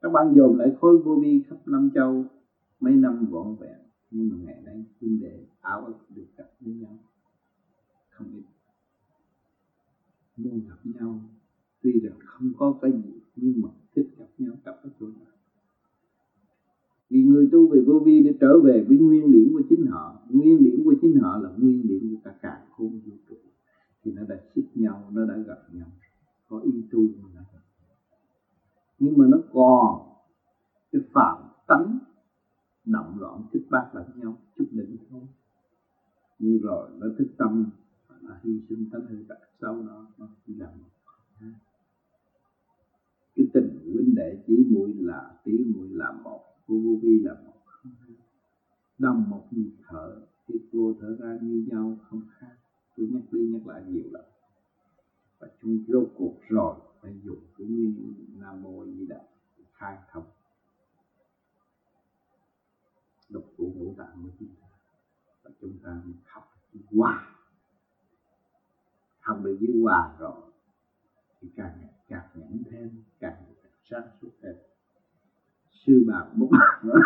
Các 0.00 0.12
bạn 0.12 0.34
dồn 0.36 0.58
lại 0.58 0.76
khối 0.80 0.98
vô 0.98 1.20
vi 1.22 1.42
khắp 1.48 1.56
năm 1.66 1.90
châu 1.94 2.24
mấy 2.80 2.92
năm 2.92 3.26
vọn 3.30 3.56
vẹn, 3.56 3.78
nhưng 4.10 4.28
mà 4.28 4.36
ngày 4.44 4.62
nay 4.64 4.84
huynh 5.00 5.20
đệ 5.20 5.46
áo 5.60 5.84
ức 5.86 5.96
được 6.10 6.26
gặp 6.36 6.50
với 6.60 6.74
nhau. 6.74 6.98
Không 8.10 8.34
ít 8.34 8.42
muốn 10.36 10.60
gặp 10.68 10.76
nhau, 10.84 11.20
tuy 11.82 12.00
rằng 12.00 12.18
không 12.24 12.52
có 12.56 12.78
cái 12.82 12.92
gì, 12.92 13.20
nhưng 13.36 13.60
mà 13.62 13.68
thích 13.94 14.06
gặp 14.18 14.26
nhau 14.38 14.54
gặp 14.64 14.76
ở 14.82 14.90
chỗ 15.00 15.06
nào. 15.06 15.32
Vì 17.10 17.22
người 17.22 17.48
tu 17.52 17.68
về 17.68 17.80
vô 17.86 17.98
vi 17.98 18.22
để 18.22 18.34
trở 18.40 18.60
về 18.60 18.84
với 18.88 18.98
nguyên 18.98 19.30
điểm 19.30 19.52
của 19.52 19.62
chính 19.68 19.86
họ. 19.86 20.22
Nguyên 20.30 20.62
điểm 20.62 20.84
của 20.84 20.94
chính 21.00 21.20
họ 21.20 21.38
là 21.38 21.50
nguyên 21.58 21.86
điểm 21.86 22.14
của 22.14 22.20
cả 22.24 22.38
cả 22.42 22.66
không 22.70 23.00
vũ 23.00 23.16
trụ. 23.28 23.36
Thì 24.02 24.12
nó 24.12 24.22
đã 24.28 24.40
xích 24.54 24.66
nhau, 24.74 25.10
nó 25.12 25.26
đã 25.26 25.36
gặp 25.46 25.58
nhau. 25.72 25.88
Có 26.48 26.60
ý 26.60 26.72
tu 26.90 27.00
nó 27.00 27.28
đã 27.34 27.40
gặp 27.52 27.60
nhưng 28.98 29.18
mà 29.18 29.26
nó 29.26 29.38
còn 29.52 30.00
cái 30.92 31.02
phạm 31.12 31.42
tánh 31.66 31.98
động 32.86 33.16
loạn 33.20 33.42
thích 33.52 33.66
bác 33.70 33.90
lẫn 33.94 34.10
nhau, 34.16 34.38
chút 34.56 34.66
đỉnh 34.70 34.96
thôi. 35.10 35.22
Như 36.38 36.58
rồi 36.62 36.90
nó 36.98 37.06
thức 37.18 37.28
tâm 37.38 37.70
nó 38.20 38.34
hy 38.42 38.60
sinh 38.68 38.90
tánh 38.92 39.06
hơi 39.06 39.24
đặt 39.28 39.38
sau 39.60 39.82
nó 39.82 40.06
nó 40.18 40.28
chỉ 40.46 40.54
là 40.54 40.66
một 40.66 40.88
cái 43.36 43.46
tình 43.54 43.92
huynh 43.92 44.14
đệ 44.14 44.44
chỉ 44.46 44.66
muội 44.70 44.94
là 44.94 45.40
tí 45.44 45.52
muội 45.58 45.88
là 45.88 46.12
một, 46.12 46.40
vô 46.66 46.98
vi 47.02 47.20
là 47.20 47.34
một 47.44 47.52
đồng 48.98 49.30
một 49.30 49.42
nhịp 49.50 49.70
thở, 49.88 50.26
thì 50.48 50.54
vô 50.72 50.94
thở 51.00 51.16
ra 51.20 51.38
như 51.42 51.66
nhau 51.68 51.98
không 52.02 52.22
khác. 52.38 52.56
Tôi 52.96 53.08
nhắc 53.12 53.22
đi 53.32 53.40
nhắc 53.40 53.66
lại 53.66 53.82
nhiều 53.88 54.04
lần. 54.12 54.24
Và 55.38 55.48
chúng 55.62 55.84
rốt 55.88 56.08
cuộc 56.16 56.34
rồi, 56.48 56.74
phải 57.00 57.20
dùng 57.24 57.40
cái 57.58 57.66
nguyên 57.66 58.14
nam 58.38 58.62
mô 58.62 58.86
di 58.86 59.06
đà 59.06 59.22
khai 59.72 59.98
thông 60.12 60.24
độc 63.28 63.44
của 63.56 63.70
ngũ 63.74 63.94
tạng 63.98 64.22
của 64.22 64.30
chúng 64.38 64.54
ta 64.60 64.66
và 65.42 65.50
chúng 65.60 65.78
ta 65.82 66.02
học 66.24 66.44
hòa. 66.90 67.32
Học 69.20 69.38
được 69.42 69.56
dưới 69.60 69.82
hòa 69.82 70.16
rồi, 70.18 70.50
thì 71.40 71.48
càng 71.56 71.78
ngày 71.80 71.92
càng 72.08 72.28
nhẫn 72.34 72.62
thêm, 72.70 73.02
càng 73.20 73.34
ngày 73.44 73.54
càng 73.62 73.72
sáng 73.90 74.08
suốt 74.20 74.30
thêm. 74.42 74.54
Sư 75.70 76.04
bạn 76.08 76.32
một 76.34 76.48
bạn 76.50 76.86
nữa. 76.86 76.98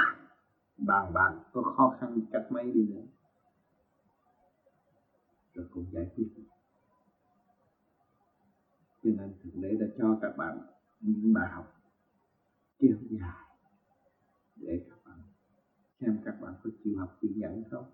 Bàn 0.79 1.13
bạc 1.13 1.41
có 1.53 1.63
khó 1.63 1.97
khăn 2.01 2.21
cách 2.33 2.47
mấy 2.51 2.73
đi 2.73 2.87
nữa. 2.87 3.03
Rồi 5.55 5.67
cũng 5.71 5.87
giải 5.93 6.11
quyết. 6.17 6.29
Cho 9.03 9.11
nên 9.11 9.35
thực 9.43 9.51
tế 9.63 9.69
đã 9.81 9.87
cho 9.99 10.19
các 10.23 10.37
bạn 10.37 10.59
những 11.01 11.33
bài 11.33 11.49
học 11.53 11.83
kéo 12.79 12.97
dài 13.11 13.45
để 14.57 14.87
các 14.91 15.00
xem 16.01 16.19
các 16.25 16.41
bạn 16.41 16.55
có 16.65 16.71
chịu 16.85 16.99
học 16.99 17.19
chữ 17.23 17.29
nhẫn 17.37 17.65
không? 17.71 17.85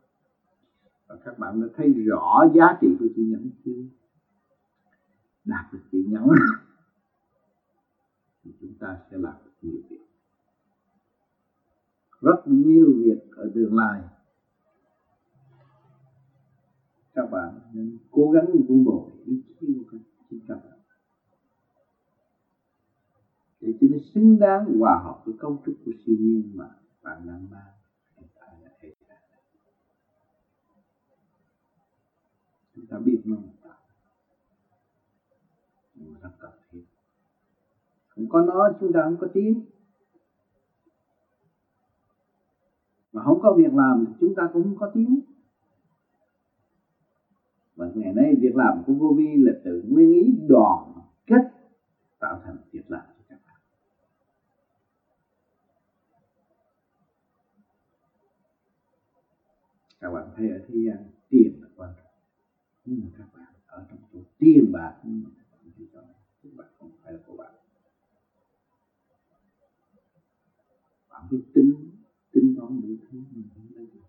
Và 1.07 1.17
các 1.25 1.39
bạn 1.39 1.61
đã 1.61 1.67
thấy 1.77 1.93
rõ 1.93 2.45
giá 2.55 2.79
trị 2.81 2.89
của 3.01 3.07
chữ 3.17 3.23
nhẫn 3.23 3.51
chưa? 3.65 3.83
Đạt 5.45 5.73
được 5.73 5.83
chữ 5.93 6.05
nhẫn. 6.07 6.29
Thì 8.45 8.53
chúng 8.61 8.75
ta 8.81 8.99
sẽ 9.11 9.17
làm 9.19 9.35
được 9.45 9.51
nhiều 9.63 9.83
việc. 9.91 10.07
Rất 12.21 12.43
nhiều 12.47 12.93
việc 12.97 13.37
ở 13.37 13.51
tương 13.55 13.77
lai. 13.77 14.03
Các 17.15 17.31
bạn 17.31 17.61
nên 17.73 17.99
cố 18.11 18.31
gắng 18.31 18.47
vun 18.69 18.85
bồi 18.85 19.11
ý 19.25 19.43
chí 19.61 19.67
của 19.91 19.99
các 20.49 20.55
bạn. 20.55 20.79
Để 23.61 23.75
cho 23.81 23.87
nó 23.91 23.99
xứng 24.15 24.39
đáng 24.39 24.79
hòa 24.79 25.01
hợp 25.05 25.23
với 25.25 25.35
cấu 25.39 25.63
trúc 25.67 25.75
của 25.85 25.93
siêu 26.05 26.17
nhiên 26.19 26.53
mà 26.55 26.71
bạn 27.03 27.27
đang 27.27 27.51
mang. 27.51 27.76
Ta 32.91 32.99
biết 32.99 33.21
nó 33.25 33.37
nhưng 35.95 36.13
mà 36.13 36.19
rất 36.23 36.31
cần 36.39 36.53
thiết 36.71 36.83
không 38.09 38.29
có 38.29 38.41
nó, 38.41 38.69
chúng 38.81 38.93
ta 38.93 39.01
không 39.05 39.17
có 39.21 39.27
tiếng 39.35 39.61
mà 43.13 43.23
không 43.23 43.41
có 43.43 43.55
việc 43.57 43.75
làm 43.75 44.05
thì 44.09 44.13
chúng 44.21 44.35
ta 44.35 44.51
cũng 44.53 44.63
không 44.63 44.77
có 44.77 44.91
tiếng 44.95 45.21
và 47.77 47.91
ngày 47.95 48.13
nay 48.13 48.35
việc 48.41 48.57
làm 48.57 48.83
của 48.87 48.93
vô 48.93 49.15
vi 49.19 49.37
là 49.37 49.53
tự 49.65 49.83
nguyên 49.89 50.11
ý 50.11 50.35
đoàn 50.49 50.93
kết 51.27 51.43
tạo 52.19 52.41
thành 52.45 52.57
việc 52.73 52.91
làm 52.91 53.07
cho 53.19 53.25
các 53.29 53.39
bạn. 53.47 53.61
Các 60.01 60.11
bạn 60.11 60.29
thấy 60.37 60.51
ở 60.51 60.59
thế 60.69 60.75
gian 60.87 61.11
tiền 61.29 61.59
là 61.63 61.69
quan 61.77 61.91
trọng 61.97 62.06
nhưng 62.87 63.01
mà 63.05 63.07
các 63.19 63.29
bạn 63.33 63.55
ở 63.67 63.87
trong 63.91 63.99
chỗ 64.13 64.19
tiền 64.39 64.73
bạc, 64.73 65.01
nhưng 65.05 65.25
mà 65.25 65.31
các 65.39 65.47
bạn 66.57 66.69
không 66.79 66.91
phải 67.03 67.13
là 67.13 67.19
của 67.27 67.37
bạn. 67.37 67.55
Bạn 71.09 71.29
biết 71.31 71.43
tính 71.55 71.91
tính 72.33 72.55
toán 72.57 72.81
những 72.81 72.97
thứ 73.11 73.19
mình 73.31 73.49
không 73.55 73.69
lấy 73.75 73.87
được. 73.87 74.01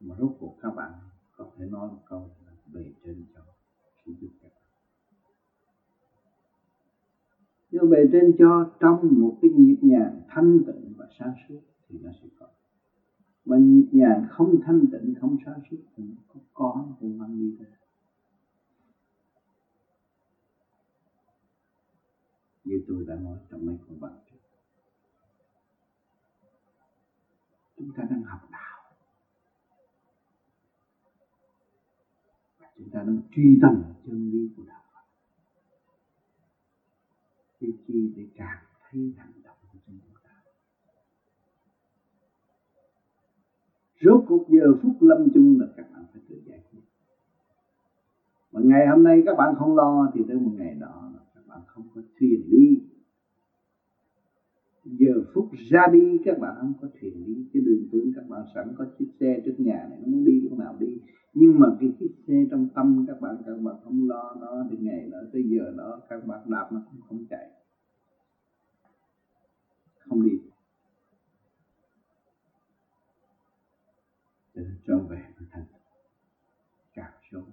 Mà 0.00 0.14
rốt 0.18 0.36
cuộc 0.38 0.56
các 0.60 0.70
bạn 0.76 0.92
có 1.36 1.50
thể 1.56 1.66
nói 1.66 1.88
một 1.88 2.02
câu 2.08 2.30
là 2.46 2.52
bề 2.72 2.92
trên 3.04 3.24
cho 3.34 3.40
sử 4.04 4.12
dụng 4.20 4.30
các 4.42 4.48
bạn. 4.54 4.62
Nhưng 7.70 7.90
bề 7.90 7.98
trên 8.12 8.34
cho 8.38 8.70
trong 8.80 9.20
một 9.20 9.38
cái 9.42 9.50
nhịp 9.50 9.78
nhàng 9.80 10.20
thanh 10.28 10.60
tịnh 10.66 10.94
và 10.96 11.06
sáng 11.18 11.32
suốt 11.48 11.60
thì 11.88 11.98
nó 12.02 12.10
sẽ 12.22 12.28
có 12.38 12.43
mà 13.44 13.56
nhịp 13.56 13.88
nhàng 13.92 14.26
không 14.30 14.60
thanh 14.66 14.86
tịnh, 14.92 15.14
không 15.20 15.36
sáng 15.44 15.60
suốt 15.70 15.76
thì 15.96 16.04
nó 16.04 16.22
có 16.28 16.40
có 16.52 16.86
cũng 17.00 17.18
mang 17.18 17.38
đi 17.38 17.56
ra 17.56 17.66
như 22.64 22.84
tôi 22.88 23.04
đã 23.06 23.14
nói 23.14 23.38
trong 23.50 23.66
mấy 23.66 23.76
con 23.88 24.00
bạn 24.00 24.12
trước. 24.30 24.38
Chúng 27.76 27.90
ta 27.96 28.02
đang 28.10 28.22
học 28.22 28.40
đạo. 28.50 28.92
Và 32.58 32.66
chúng 32.76 32.90
ta 32.90 33.00
đang 33.00 33.20
truy 33.30 33.58
tầm 33.62 33.82
chân 34.06 34.30
lý 34.30 34.48
của 34.56 34.64
đạo 34.64 34.82
Phật. 34.94 35.04
Để 37.60 37.68
chi 37.86 38.12
để 38.16 38.28
càng 38.34 38.64
thấy 38.82 39.12
rằng 39.16 39.32
động 39.42 39.58
của 39.72 39.78
chúng 39.86 39.98
ta 40.22 40.42
rốt 44.04 44.24
cuộc 44.26 44.46
giờ 44.48 44.74
phút 44.82 44.92
lâm 45.00 45.28
chung 45.34 45.60
là 45.60 45.66
các 45.76 45.86
bạn 45.92 46.04
phải 46.12 46.22
tự 46.28 46.36
giải 46.46 46.60
quyết. 46.70 46.80
Mà 48.52 48.60
ngày 48.64 48.86
hôm 48.86 49.02
nay 49.02 49.22
các 49.26 49.34
bạn 49.38 49.54
không 49.58 49.76
lo 49.76 50.10
thì 50.14 50.20
tới 50.28 50.36
một 50.36 50.52
ngày 50.54 50.76
đó 50.80 51.10
các 51.34 51.46
bạn 51.46 51.60
không 51.66 51.84
có 51.94 52.00
thuyền 52.18 52.50
đi. 52.50 52.80
Giờ 54.84 55.24
phút 55.34 55.48
ra 55.70 55.86
đi 55.92 56.18
các 56.24 56.38
bạn 56.38 56.54
không 56.60 56.72
có 56.80 56.88
thuyền 57.00 57.24
đi. 57.26 57.46
Cái 57.52 57.62
đường 57.62 57.88
tướng 57.92 58.12
các 58.16 58.28
bạn 58.28 58.46
sẵn 58.54 58.74
có 58.78 58.86
chiếc 58.98 59.08
xe 59.20 59.42
trước 59.44 59.54
nhà 59.58 59.86
này, 59.90 59.98
nó 60.02 60.06
muốn 60.06 60.24
đi 60.24 60.40
lúc 60.40 60.58
nào 60.58 60.76
đi. 60.78 60.98
Nhưng 61.34 61.60
mà 61.60 61.66
cái 61.80 61.92
chiếc 61.98 62.10
xe 62.26 62.46
trong 62.50 62.68
tâm 62.74 63.04
các 63.06 63.20
bạn 63.20 63.36
các 63.46 63.56
bạn 63.62 63.74
không 63.84 64.08
lo 64.08 64.36
nó 64.40 64.66
thì 64.70 64.76
ngày 64.80 65.08
đó 65.12 65.18
tới 65.32 65.42
giờ 65.48 65.74
đó 65.76 66.00
các 66.08 66.26
bạn 66.26 66.40
đạp 66.50 66.68
nó 66.72 66.80
cũng 66.90 67.00
không 67.08 67.24
chạy. 67.30 67.50
Không 70.08 70.22
đi 70.22 70.38
để 74.54 74.62
trở 74.86 74.98
về 74.98 75.22
với 75.38 75.48
thành 75.50 75.64
cảm 76.94 77.12
xúc 77.30 77.44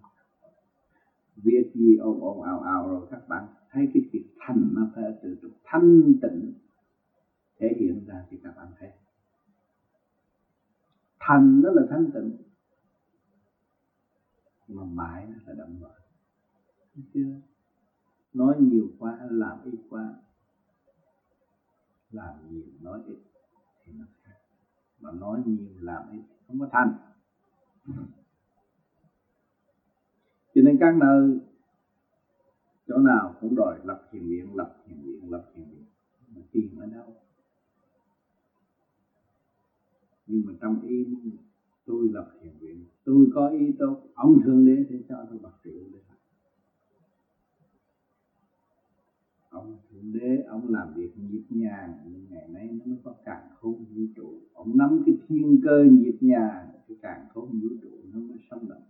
việc 1.36 1.72
gì 1.74 1.98
ồn 1.98 2.22
ồn 2.22 2.44
ào 2.44 2.60
ào 2.60 2.88
rồi 2.88 3.08
các 3.12 3.28
bạn 3.28 3.48
thấy 3.72 3.90
cái 3.94 4.04
việc 4.12 4.26
thành 4.40 4.70
nó 4.74 4.88
phải 4.96 5.04
từ 5.22 5.38
từ, 5.42 5.52
thanh 5.64 6.14
tịnh 6.22 6.54
thể 7.60 7.76
hiện 7.80 8.06
ra 8.08 8.26
thì 8.30 8.38
các 8.44 8.56
bạn 8.56 8.68
thấy. 8.80 8.90
Thành 11.20 11.62
đó 11.62 11.70
là 11.72 11.84
thanh 11.90 12.12
tịnh, 12.14 12.38
mà 14.68 14.84
mãi 14.84 15.26
nó 15.30 15.36
là 15.46 15.54
động 15.54 15.78
loạn 15.82 16.02
chưa? 17.14 17.40
Nói 18.34 18.58
nhiều 18.60 18.90
quá, 19.00 19.20
làm 19.30 19.58
ít 19.64 19.78
quá, 19.90 20.14
làm 22.12 22.36
nhiều, 22.52 22.64
nói 22.82 23.02
ít 23.06 23.18
thì 23.86 23.92
nó 23.96 24.06
khác. 24.24 24.36
Mà 25.00 25.12
nói 25.12 25.44
nhiều, 25.46 25.70
làm 25.80 26.12
ít 26.12 26.22
không 26.48 26.60
có 26.60 26.68
thành 26.72 27.11
cho 30.56 30.62
nên 30.62 30.78
các 30.80 30.96
nơi, 30.96 31.40
chỗ 32.88 32.98
nào 32.98 33.36
cũng 33.42 33.56
đòi 33.56 33.80
lập 33.84 34.08
thiền 34.12 34.30
viện 34.30 34.56
lập 34.56 34.76
thiền 34.86 34.98
viện 35.02 35.32
lập 35.32 35.52
thiền 35.56 35.66
viện 35.72 35.86
mà 36.36 36.42
tìm 36.52 36.78
ở 36.80 36.86
đâu. 36.86 37.16
Nhưng 40.28 40.46
mà 40.46 40.54
trong 40.62 40.82
ý, 40.82 41.06
tôi 41.86 42.10
lập 42.12 42.32
thiền 42.42 42.54
viện 42.60 42.86
tôi 43.04 43.28
có 43.34 43.48
ý 43.48 43.76
tốt, 43.80 44.02
ông 44.14 44.42
thương 44.44 44.66
đế 44.66 44.86
để 44.90 45.04
cho 45.10 45.26
tôi 45.30 45.40
bạc 45.44 45.54
triệu 45.64 45.74
để 45.94 46.00
ông 49.52 49.78
thượng 49.90 50.12
đế, 50.14 50.44
ông 50.48 50.68
làm 50.70 50.94
việc 50.94 51.12
nhịp 51.18 51.44
nhàng, 51.50 51.94
nhưng 52.06 52.26
ngày 52.30 52.48
nay 52.48 52.70
nó 52.72 52.86
mới 52.86 52.98
có 53.04 53.14
càng 53.26 53.50
khôn 53.56 53.86
vũ 53.96 54.02
trụ. 54.16 54.40
Ông 54.54 54.78
nắm 54.78 55.04
cái 55.06 55.16
thiên 55.28 55.62
cơ 55.64 55.84
nhịp 55.92 56.18
nhàng, 56.22 56.70
cái 56.88 56.98
càng 57.02 57.28
khôn 57.34 57.60
vũ 57.62 57.68
trụ 57.82 57.90
nó 58.14 58.20
mới 58.20 58.38
sống 58.50 58.68
động. 58.70 58.84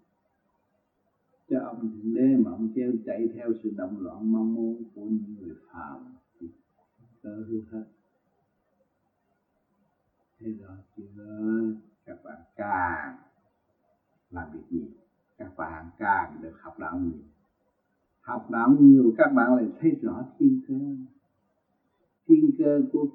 Cho 1.50 1.60
ông 1.60 1.80
thượng 1.80 2.13
đế 2.13 2.36
mà 2.36 2.52
ông 2.52 2.69
kêu 2.76 2.93
chạy 3.06 3.28
theo 3.36 3.54
sự 3.63 3.74
động 3.78 4.00
loạn 4.00 4.32
mong 4.32 4.54
muốn 4.54 4.84
của 4.95 5.02
những 5.02 5.36
người 5.39 5.56
phàm 5.67 6.00
thì 6.39 6.47
cơ 7.21 7.43
hư 7.50 7.62
hết. 7.71 7.86
Thế 10.39 10.54
đó 10.62 10.76
chưa 10.97 11.74
các 12.06 12.24
bạn 12.24 12.41
càng 12.56 13.17
làm 14.32 14.52
việc 14.54 14.63
nhiều, 14.69 14.88
các 15.38 15.58
bạn 15.58 15.86
càng 15.97 16.39
được 16.41 16.54
học 16.62 16.80
đạo 16.80 17.00
nhiều 17.00 17.24
học 18.22 18.48
đạo 18.52 18.78
nhiều, 18.80 19.14
các 19.18 19.32
bạn 19.36 19.56
lại 19.56 19.66
thấy 19.80 19.92
rõ 20.02 20.26
thiên 20.40 20.62
cơ. 20.68 20.80
Thiên 22.28 22.52
cơ 22.58 22.82
của 22.92 23.08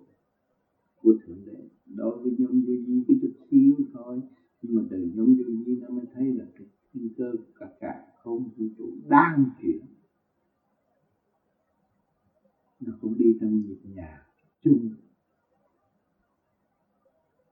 của 1.02 1.14
thượng 1.26 1.44
đế. 1.46 1.68
Đối 1.86 2.22
với 2.22 2.32
nhóm 2.38 2.60
vô 2.60 2.74
vi 2.86 3.04
cái 3.08 3.16
chút 3.22 3.32
xíu 3.50 3.74
thôi, 3.92 4.20
nhưng 4.62 4.76
mà 4.76 4.82
từ 4.90 5.10
nhóm 5.14 5.26
vô 5.26 5.44
vi 5.64 5.76
nó 5.80 5.88
mới 5.90 6.04
thấy 6.14 6.34
là 6.34 6.44
cái 6.58 6.66
thiên 6.92 7.08
cơ 7.16 7.32
cả 7.58 7.66
cả 7.80 8.06
không 8.22 8.50
vũ 8.56 8.66
trụ 8.78 8.88
đang 9.08 9.50
chuyển. 9.62 9.78
Nó 12.80 12.92
cũng 13.00 13.18
đi 13.18 13.38
trong 13.40 13.60
nhịp 13.60 13.78
nhà 13.84 14.26
chung. 14.64 14.90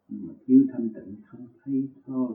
Nhưng 0.09 0.29
mà 0.29 0.35
thiếu 0.47 0.67
thanh 0.73 0.89
tịnh 0.89 1.17
không 1.25 1.47
thấy 1.65 1.89
thôi. 2.07 2.35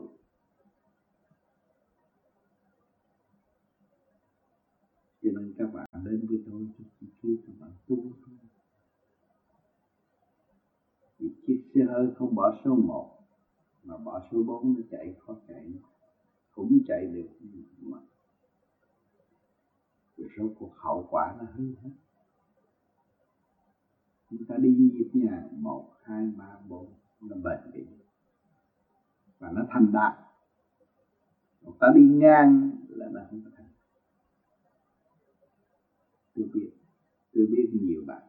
Cho 5.22 5.30
nên 5.32 5.54
các 5.58 5.72
bạn 5.72 5.86
đến 6.04 6.26
với 6.28 6.42
tôi 6.46 6.68
tôi 6.78 6.86
chỉ 7.00 7.06
kêu 7.22 7.36
các 7.46 7.52
bạn 7.60 7.70
tu 7.88 7.96
thôi. 7.96 8.36
Vì 11.18 11.28
chiếc 11.46 11.62
xe 11.74 11.84
hơi 11.84 12.08
không 12.16 12.34
bỏ 12.34 12.60
số 12.64 12.74
1 12.74 13.18
mà 13.84 13.96
bỏ 13.96 14.28
số 14.32 14.42
4 14.42 14.74
nó 14.74 14.80
chạy, 14.90 15.14
khó 15.18 15.34
chạy. 15.48 15.72
Cũng 16.54 16.78
chạy 16.86 17.06
được, 17.06 17.28
mà 17.80 17.98
rồi 20.16 20.28
số 20.38 20.50
cuộc 20.58 20.72
hậu 20.76 21.06
quả 21.10 21.36
là 21.40 21.46
hư 21.52 21.74
hết. 21.82 21.90
Chúng 24.30 24.44
ta 24.44 24.56
đi 24.56 24.68
nhịp 24.68 25.10
nhà, 25.12 25.48
một, 25.52 25.90
hai, 26.02 26.26
ba, 26.38 26.56
bốn 26.68 26.86
là 27.20 27.36
bền 27.44 27.72
bỉ 27.72 27.86
và 29.38 29.50
nó 29.50 29.66
thành 29.70 29.92
đạt. 29.92 30.12
Chúng 31.64 31.76
ta 31.80 31.86
đi 31.94 32.02
ngang 32.02 32.70
là 32.88 33.08
nó 33.12 33.20
không 33.30 33.42
thành 33.56 33.60
tôi 36.40 36.48
biết 36.54 36.70
tôi 37.40 37.46
biết 37.46 37.70
nhiều 37.72 38.04
bạn. 38.06 38.22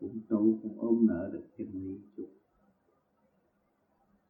Cũng 0.00 0.20
tu 0.28 0.58
cũng 0.62 0.80
ôm 0.80 1.06
nợ 1.06 1.30
được 1.32 1.44
chân 1.58 1.66
lý 1.72 2.00
chút. 2.16 2.28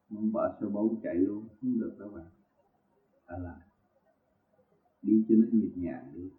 Muốn 0.09 0.31
bỏ 0.31 0.57
số 0.61 0.69
bốn 0.69 1.01
chạy 1.03 1.15
luôn, 1.15 1.47
không 1.61 1.79
được 1.79 1.95
đâu 1.99 2.09
bạn. 2.09 2.25
À 3.25 3.37
là, 3.37 3.65
đi 5.01 5.25
cho 5.29 5.35
nó 5.37 5.47
nhịp 5.51 5.71
nhàng 5.75 6.11
đi. 6.13 6.29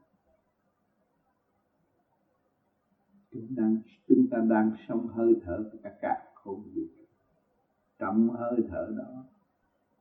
Chúng 3.31 3.55
đang, 3.55 3.79
chúng 4.09 4.27
ta 4.31 4.39
đang 4.51 4.73
sống 4.89 5.09
hơi 5.09 5.41
thở 5.45 5.71
của 5.73 5.79
cả 5.83 5.99
cả 6.03 6.33
không 6.35 6.63
vũ 6.75 6.83
trong 7.99 8.31
hơi 8.31 8.61
thở 8.69 8.95
đó, 8.99 9.25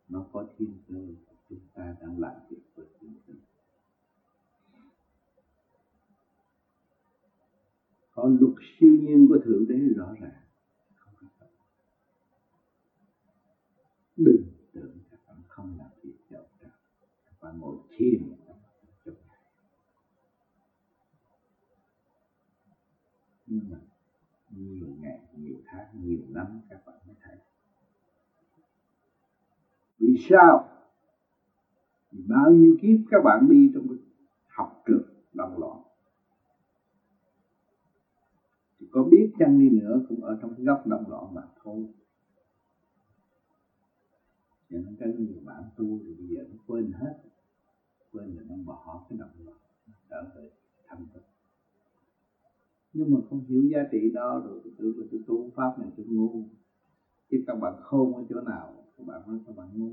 nó 0.09 0.25
có 0.31 0.47
thiên 0.57 0.77
cơ, 0.87 1.07
chúng 1.49 1.59
ta 1.73 1.95
đang 2.01 2.19
làm 2.19 2.35
việc 2.49 2.61
với 2.75 2.85
thiên 2.99 3.13
cơ. 3.27 3.33
Có 8.17 8.29
luật 8.39 8.53
siêu 8.79 8.93
nhiên 9.01 9.27
của 9.29 9.37
thượng 9.45 9.67
đế 9.67 9.79
rõ 9.95 10.13
ràng. 10.21 10.41
Đừng 14.17 14.43
tưởng 14.73 14.97
các 15.11 15.19
bạn 15.27 15.37
không 15.47 15.77
làm 15.77 15.87
việc 16.03 16.17
cho 16.29 16.37
các 16.61 16.71
bạn 17.41 17.59
ngồi 17.59 17.77
thiền 17.97 18.21
nhưng 23.47 23.69
mà 23.69 23.77
nhiều 24.49 24.87
ngày, 24.99 25.19
nhiều 25.37 25.55
tháng, 25.65 25.87
nhiều 26.03 26.21
năm 26.29 26.61
các 26.69 26.81
bạn 26.85 26.95
mới 27.07 27.15
thấy. 27.21 27.37
Vì 29.99 30.15
sao? 30.29 30.69
Vì 32.11 32.23
bao 32.27 32.51
nhiêu 32.51 32.77
kiếp 32.81 32.97
các 33.11 33.21
bạn 33.23 33.49
đi 33.49 33.71
trong 33.73 33.87
học 34.47 34.83
trường 34.85 35.03
đồng 35.33 35.59
loạn 35.59 35.86
có 38.91 39.03
biết 39.03 39.31
chăng 39.39 39.59
đi 39.59 39.69
nữa 39.69 40.05
cũng 40.09 40.23
ở 40.23 40.37
trong 40.41 40.53
cái 40.57 40.65
góc 40.65 40.87
động 40.87 41.03
loạn 41.09 41.33
mà 41.33 41.41
thôi. 41.63 41.85
Cho 44.69 44.77
nên 44.77 44.95
cái 44.99 45.13
nhiều 45.19 45.41
bạn 45.45 45.63
tu 45.77 45.99
thì 46.03 46.13
bây 46.13 46.27
giờ 46.27 46.43
nó 46.49 46.55
quên 46.67 46.91
hết. 46.91 47.13
Quên 48.11 48.35
là 48.35 48.43
nó 48.49 48.55
bỏ 48.65 49.05
cái 49.09 49.19
động 49.19 49.45
loạn 49.45 49.57
trở 50.09 50.31
về 50.35 50.49
thanh 50.87 51.05
tịnh 51.13 51.23
nhưng 52.97 53.11
mà 53.11 53.19
không 53.29 53.43
hiểu 53.47 53.63
giá 53.63 53.79
trị 53.91 54.11
đó 54.13 54.41
rồi 54.45 54.59
tôi 54.63 54.93
tôi, 54.97 55.07
tôi 55.11 55.21
tu 55.27 55.51
pháp 55.55 55.79
này 55.79 55.89
tôi 55.97 56.05
ngu. 56.09 56.43
Chứ 57.31 57.37
các 57.47 57.55
bạn 57.61 57.73
khôn 57.81 58.15
ở 58.15 58.23
chỗ 58.29 58.41
nào 58.41 58.83
các 58.97 59.07
bạn 59.07 59.21
nói 59.27 59.37
các 59.45 59.55
bạn 59.55 59.67
ngu. 59.73 59.91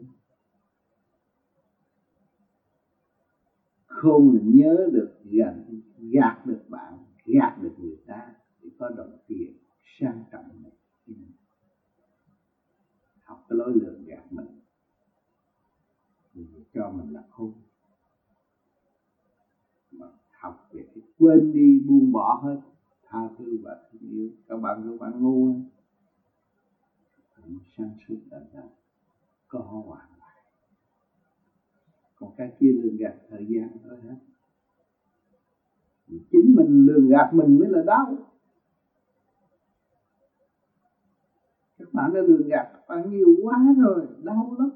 Khôn 3.86 4.34
là 4.34 4.40
nhớ 4.44 4.90
được 4.92 5.10
gạt, 5.24 5.54
gạt 5.98 6.46
được 6.46 6.64
bạn 6.68 6.98
gạt 7.24 7.58
được 7.62 7.72
người 7.78 7.96
ta 8.06 8.32
có 8.78 8.88
đồng 8.88 9.18
tiền 9.26 9.52
sang 9.82 10.24
trọng 10.32 10.62
này 10.62 10.72
học 13.22 13.44
cái 13.48 13.58
lối 13.58 13.72
lường 13.74 14.04
gạt 14.04 14.32
mình. 14.32 14.46
Mình 16.34 16.64
cho 16.74 16.90
mình 16.90 17.14
là 17.14 17.22
khôn. 17.30 17.52
Mà 19.92 20.06
học 20.30 20.68
về 20.72 20.86
cái 20.94 21.02
quên 21.18 21.52
đi, 21.52 21.80
buông 21.88 22.12
bỏ 22.12 22.40
hết, 22.42 22.60
tha 23.04 23.28
thứ 23.38 23.58
và 23.62 23.88
thương 23.92 24.10
yêu. 24.10 24.30
Các 24.48 24.56
bạn 24.56 24.82
các 24.84 25.00
bạn 25.00 25.22
ngu 25.22 25.46
không? 25.46 25.68
Sáng 27.76 27.90
suốt 28.08 28.18
là 28.30 28.38
ra 28.52 28.62
có 29.48 29.58
hoàn 29.58 30.08
lại. 30.18 30.42
Còn 32.16 32.30
cái 32.36 32.56
kia 32.60 32.72
lường 32.72 32.96
gạt 32.96 33.14
thời 33.30 33.46
gian 33.48 33.76
thôi 33.84 34.00
hết 34.02 34.16
chính 36.08 36.54
mình 36.56 36.86
lường 36.86 37.08
gạt 37.08 37.30
mình 37.34 37.58
mới 37.58 37.68
là 37.68 37.82
đau 37.86 38.16
các 41.78 41.83
bạn 41.94 42.12
đã 42.12 42.20
lường 42.20 42.48
gạt 42.48 42.66
bạn 42.88 43.10
nhiều 43.10 43.28
quá 43.42 43.74
rồi, 43.78 44.06
đau 44.22 44.56
lắm. 44.58 44.68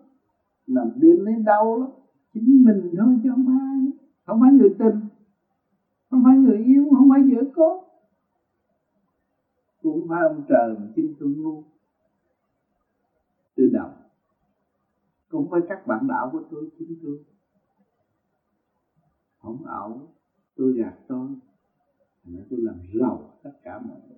Làm 0.67 0.91
đêm 1.01 1.25
lấy 1.25 1.35
đau 1.45 1.81
lắm. 1.81 1.91
Chính 2.35 2.65
mình 2.65 2.95
thôi 2.97 3.17
chứ 3.23 3.29
không 3.31 3.49
ai 3.49 3.93
không 4.27 4.41
phải 4.41 4.53
người 4.53 4.75
tình, 4.79 5.01
không 6.11 6.25
phải 6.25 6.37
người 6.37 6.59
yêu, 6.59 6.89
không 6.97 7.09
phải 7.11 7.21
vợ 7.23 7.53
con. 7.55 7.79
Cũng 9.83 10.09
phải 10.09 10.23
ông 10.23 10.43
trời 10.49 10.75
mà 10.79 10.89
chính 10.95 11.15
tôi 11.19 11.29
ngu. 11.29 11.63
Tôi 13.57 13.67
đọc 13.73 13.91
cũng 15.29 15.51
phải 15.51 15.61
các 15.69 15.87
bạn 15.87 16.07
đạo 16.09 16.31
của 16.33 16.43
tôi 16.51 16.71
chính 16.79 16.97
tôi 17.03 17.19
không 19.39 19.67
ảo, 19.67 20.09
tôi 20.57 20.73
gạt 20.73 20.95
tôi. 21.09 21.29
Nên 22.25 22.47
tôi 22.51 22.61
làm 22.63 22.77
giàu 23.01 23.39
tất 23.43 23.53
cả 23.63 23.79
mọi 23.79 23.97
người. 24.09 24.18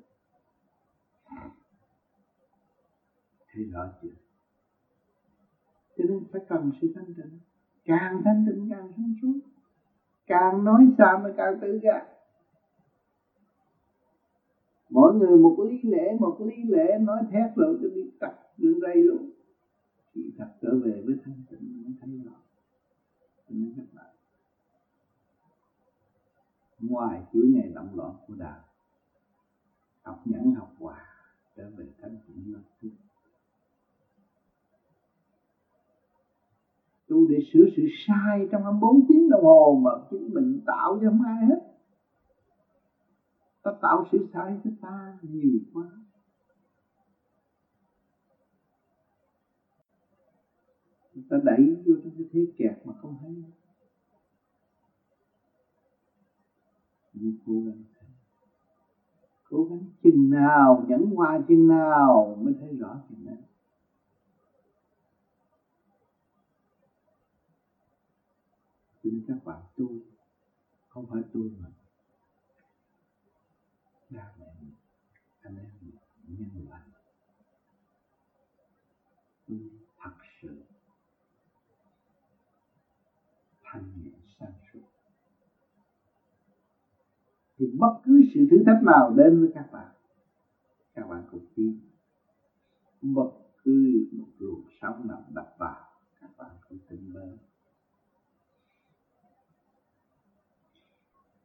Thấy 3.60 3.72
rõ 3.72 3.92
chưa 4.02 4.08
cho 5.98 6.04
nên 6.04 6.24
phải 6.32 6.42
cần 6.48 6.70
sự 6.80 6.92
thanh 6.94 7.14
tịnh. 7.14 7.38
Càng 7.84 8.20
thanh 8.24 8.44
tịnh 8.46 8.68
càng 8.70 8.92
sáng 8.96 9.14
suốt. 9.22 9.40
Càng 10.26 10.64
nói 10.64 10.86
xa 10.98 11.20
mà 11.22 11.30
càng 11.36 11.58
tự 11.60 11.78
gạt 11.82 12.06
mỗi 14.90 15.14
người 15.14 15.38
một 15.38 15.56
lý 15.58 15.90
lẽ, 15.90 16.16
một 16.20 16.40
lý 16.40 16.62
lẽ 16.62 16.98
nói 16.98 17.22
thét 17.30 17.56
rồi 17.56 17.78
cho 17.82 17.88
đi 17.88 18.10
tập 18.20 18.52
đường 18.56 18.80
dây 18.80 18.96
luôn. 18.96 19.30
Chỉ 20.14 20.32
thật 20.38 20.48
trở 20.60 20.78
về 20.84 21.02
với 21.06 21.16
thanh 21.24 21.42
tịnh, 21.50 21.82
mới 21.82 21.92
thấy 22.00 22.20
rõ. 22.24 22.32
Cho 23.48 23.54
nên 23.54 23.72
các 23.76 23.84
bạn. 23.92 24.14
Ngoài 26.80 27.22
chuỗi 27.32 27.46
ngày 27.46 27.72
động 27.74 27.88
loạn 27.94 28.12
của 28.26 28.34
đạo, 28.34 28.60
học 30.02 30.22
nhẫn 30.24 30.54
học 30.54 30.74
hòa, 30.78 31.06
trở 31.56 31.70
về 31.76 31.86
thanh 32.02 32.16
tịnh 32.26 32.54
là 32.54 32.60
tu 37.10 37.26
để 37.28 37.38
sửa 37.52 37.64
sự 37.76 37.82
sai 38.06 38.48
trong 38.50 38.62
24 38.62 39.06
tiếng 39.08 39.30
đồng 39.30 39.44
hồ 39.44 39.80
mà 39.84 39.90
chính 40.10 40.34
mình 40.34 40.60
tạo 40.66 40.98
cho 41.02 41.10
không 41.10 41.22
ai 41.26 41.46
hết. 41.46 41.60
Ta 43.62 43.70
tạo 43.82 44.06
sự 44.12 44.28
sai 44.32 44.58
cho 44.64 44.70
ta 44.80 45.18
nhiều 45.22 45.58
quá. 45.74 45.84
Ta 51.28 51.36
đẩy 51.44 51.76
vô 51.86 51.94
trong 52.04 52.12
cái 52.18 52.26
thế 52.32 52.46
kẹt 52.56 52.86
mà 52.86 52.92
không 52.92 53.16
thấy. 53.20 53.34
Cố 57.46 57.52
gắng 57.66 57.84
cố 59.50 59.64
gắng 59.64 59.84
chừng 60.02 60.30
nào, 60.30 60.84
nhẫn 60.88 61.10
qua 61.14 61.40
chừng 61.48 61.68
nào 61.68 62.38
mới 62.42 62.54
thấy 62.60 62.76
rõ 62.76 63.00
chừng 63.08 63.24
nào 63.24 63.49
cho 69.10 69.14
nên 69.14 69.24
các 69.28 69.44
bạn 69.44 69.62
tu, 69.76 69.88
không 70.88 71.06
phải 71.10 71.22
tu 71.32 71.40
mà 71.58 71.68
cha 74.10 74.32
mẹ 74.38 74.46
anh 75.40 75.56
em 75.56 75.70
nhân 76.28 76.66
loại. 76.68 76.82
Tu 79.48 79.56
thật 79.98 80.10
sự 80.42 80.62
thanh 83.62 83.92
nhẹ 84.04 84.18
sáng 84.38 84.52
suốt. 84.72 84.80
Thì 87.58 87.66
bất 87.78 88.00
cứ 88.04 88.22
sự 88.34 88.46
thử 88.50 88.56
thách 88.66 88.82
nào 88.82 89.14
đến 89.16 89.40
với 89.40 89.50
các 89.54 89.72
bạn 89.72 89.94
các 90.94 91.06
bạn 91.06 91.24
cũng 91.30 91.46
tin 91.54 91.80
bất 93.02 93.30
cứ 93.64 94.08
một 94.12 94.28
luồng 94.38 94.64
sóng 94.80 95.08
nào 95.08 95.24
đập 95.34 95.56
vào, 95.58 95.86
các 96.20 96.30
bạn 96.36 96.50
cũng 96.68 96.78
tin 96.88 97.12
lớn 97.14 97.38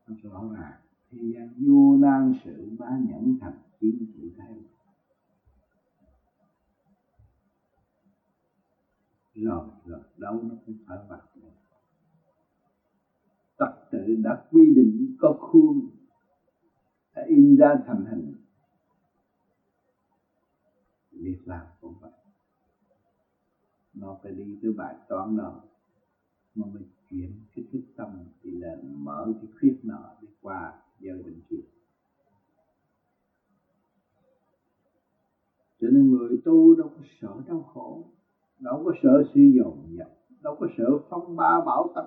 nó 0.07 0.15
rõ 0.23 0.49
ràng 0.53 0.81
thế 1.11 1.19
gian 1.35 1.53
vô 1.57 1.97
nan 1.97 2.33
sự 2.43 2.75
bá 2.79 2.87
nhẫn 3.09 3.37
thành 3.41 3.59
chiến 3.79 4.05
chỉ 4.13 4.33
thấy. 4.37 4.63
Rồi 9.35 9.69
rồi, 9.85 9.99
đâu 10.17 10.41
nó 10.43 10.55
cũng 10.65 10.77
phải 10.87 10.97
vặt 11.09 11.21
trật 13.59 13.91
tự 13.91 14.15
đã 14.23 14.43
quy 14.51 14.75
định 14.75 15.15
có 15.19 15.37
khuôn, 15.39 15.89
đã 17.15 17.23
in 17.27 17.55
ra 17.55 17.75
thành 17.87 18.05
hình. 18.05 18.35
Việc 21.11 21.41
làm 21.45 21.65
cũng 21.81 21.93
vậy. 22.01 22.11
Nó 23.93 24.19
phải 24.23 24.31
đi 24.31 24.59
tới 24.61 24.73
bài 24.73 24.95
toán 25.09 25.37
đó 25.37 25.61
mà 26.55 26.67
mình 26.73 26.83
chuyển 27.09 27.31
cái 27.55 27.65
thức 27.71 27.81
tâm 27.95 28.09
thì 28.43 28.51
là 28.51 28.75
mở 28.83 29.33
cái 29.41 29.51
khuyết 29.59 29.79
nọ 29.83 30.15
đi 30.21 30.27
qua 30.41 30.73
giờ 30.99 31.21
bên 31.25 31.41
kia. 31.49 31.63
Cho 35.81 35.87
nên 35.87 36.11
người 36.11 36.41
tu 36.45 36.75
đâu 36.75 36.87
có 36.87 37.03
sợ 37.21 37.41
đau 37.47 37.61
khổ, 37.73 38.03
đâu 38.59 38.81
có 38.85 38.91
sợ 39.03 39.23
sự 39.33 39.41
dồn 39.41 39.77
dập 39.97 40.15
đâu 40.45 40.55
có 40.59 40.67
sợ 40.77 40.85
phong 41.09 41.35
ba 41.35 41.61
bão 41.65 41.91
táp 41.95 42.05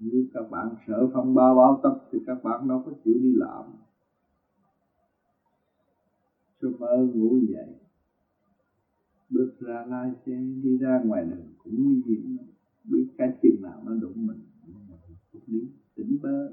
nếu 0.00 0.22
các 0.34 0.50
bạn 0.50 0.74
sợ 0.86 1.10
phong 1.12 1.34
ba 1.34 1.54
bão 1.54 1.80
táp 1.82 1.92
thì 2.12 2.18
các 2.26 2.42
bạn 2.42 2.68
đâu 2.68 2.82
có 2.86 2.92
chịu 3.04 3.14
đi 3.14 3.32
làm. 3.36 3.64
Sớm 6.62 6.72
mơ 6.78 7.06
ngủ 7.14 7.38
dậy, 7.48 7.74
bước 9.30 9.52
ra 9.60 9.84
lai 9.88 10.12
xe, 10.26 10.32
đi 10.62 10.78
ra 10.78 11.00
ngoài 11.04 11.24
đường 11.24 11.49
cũng 11.64 11.84
nguy 11.84 12.02
hiểm. 12.06 12.38
Biết 12.84 13.06
cái 13.18 13.28
chừng 13.42 13.62
nào 13.62 13.82
nó 13.86 13.94
đụng 13.94 14.26
mình 14.26 14.40
nhưng 14.66 14.88
mà 14.88 14.96
cũng 15.32 15.40
lý 15.46 15.68
tỉnh 15.94 16.18
bơ. 16.22 16.52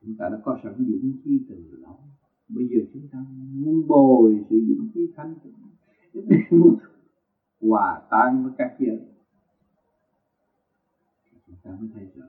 Chúng 0.00 0.14
ta 0.18 0.28
đã 0.28 0.40
có 0.44 0.58
sẵn 0.62 0.74
dũng 0.88 1.12
khí 1.24 1.40
từ 1.48 1.56
lâu 1.70 1.98
bây 2.48 2.68
giờ 2.68 2.78
chúng 2.92 3.08
ta 3.12 3.18
muốn 3.52 3.86
bồi 3.86 4.44
sự 4.50 4.60
dũng 4.68 4.88
khí 4.94 5.08
thanh 5.16 5.34
tịnh, 5.42 5.52
hòa 7.60 8.02
tan 8.10 8.44
với 8.44 8.52
các 8.58 8.76
giới. 8.78 9.00
Chúng 11.46 11.56
ta 11.62 11.70
mới 11.80 11.88
thấy 11.94 12.06
rõ 12.14 12.26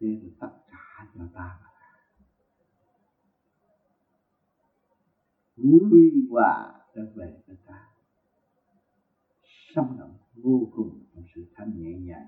thế 0.00 0.20
là 0.22 0.30
tất 0.38 0.48
cả 0.70 1.06
là 1.14 1.28
ta 1.34 1.65
vui 5.56 6.12
hòa 6.30 6.72
trở 6.94 7.02
về 7.14 7.42
với 7.46 7.56
ta. 7.66 7.88
Sống 9.74 9.96
động 9.98 10.16
vô 10.34 10.68
cùng 10.76 11.04
trong 11.14 11.24
sự 11.34 11.46
thanh 11.54 11.82
nhẹ 11.82 11.98
nhàng 11.98 12.26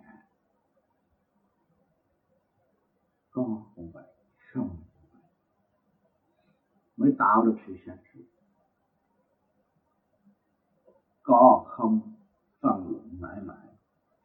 con 3.39 3.57
có 3.57 3.67
cũng 3.75 3.91
vậy, 3.93 4.15
không 4.53 4.69
cũng 4.69 5.11
vậy, 5.13 5.31
mới 6.97 7.13
tạo 7.19 7.43
được 7.45 7.57
sự 7.67 7.77
sáng 7.87 7.99
suốt. 8.13 8.25
Có 11.23 11.65
không 11.69 12.15
phân 12.61 12.89
luận 12.91 13.21
mãi 13.21 13.41
mãi, 13.43 13.67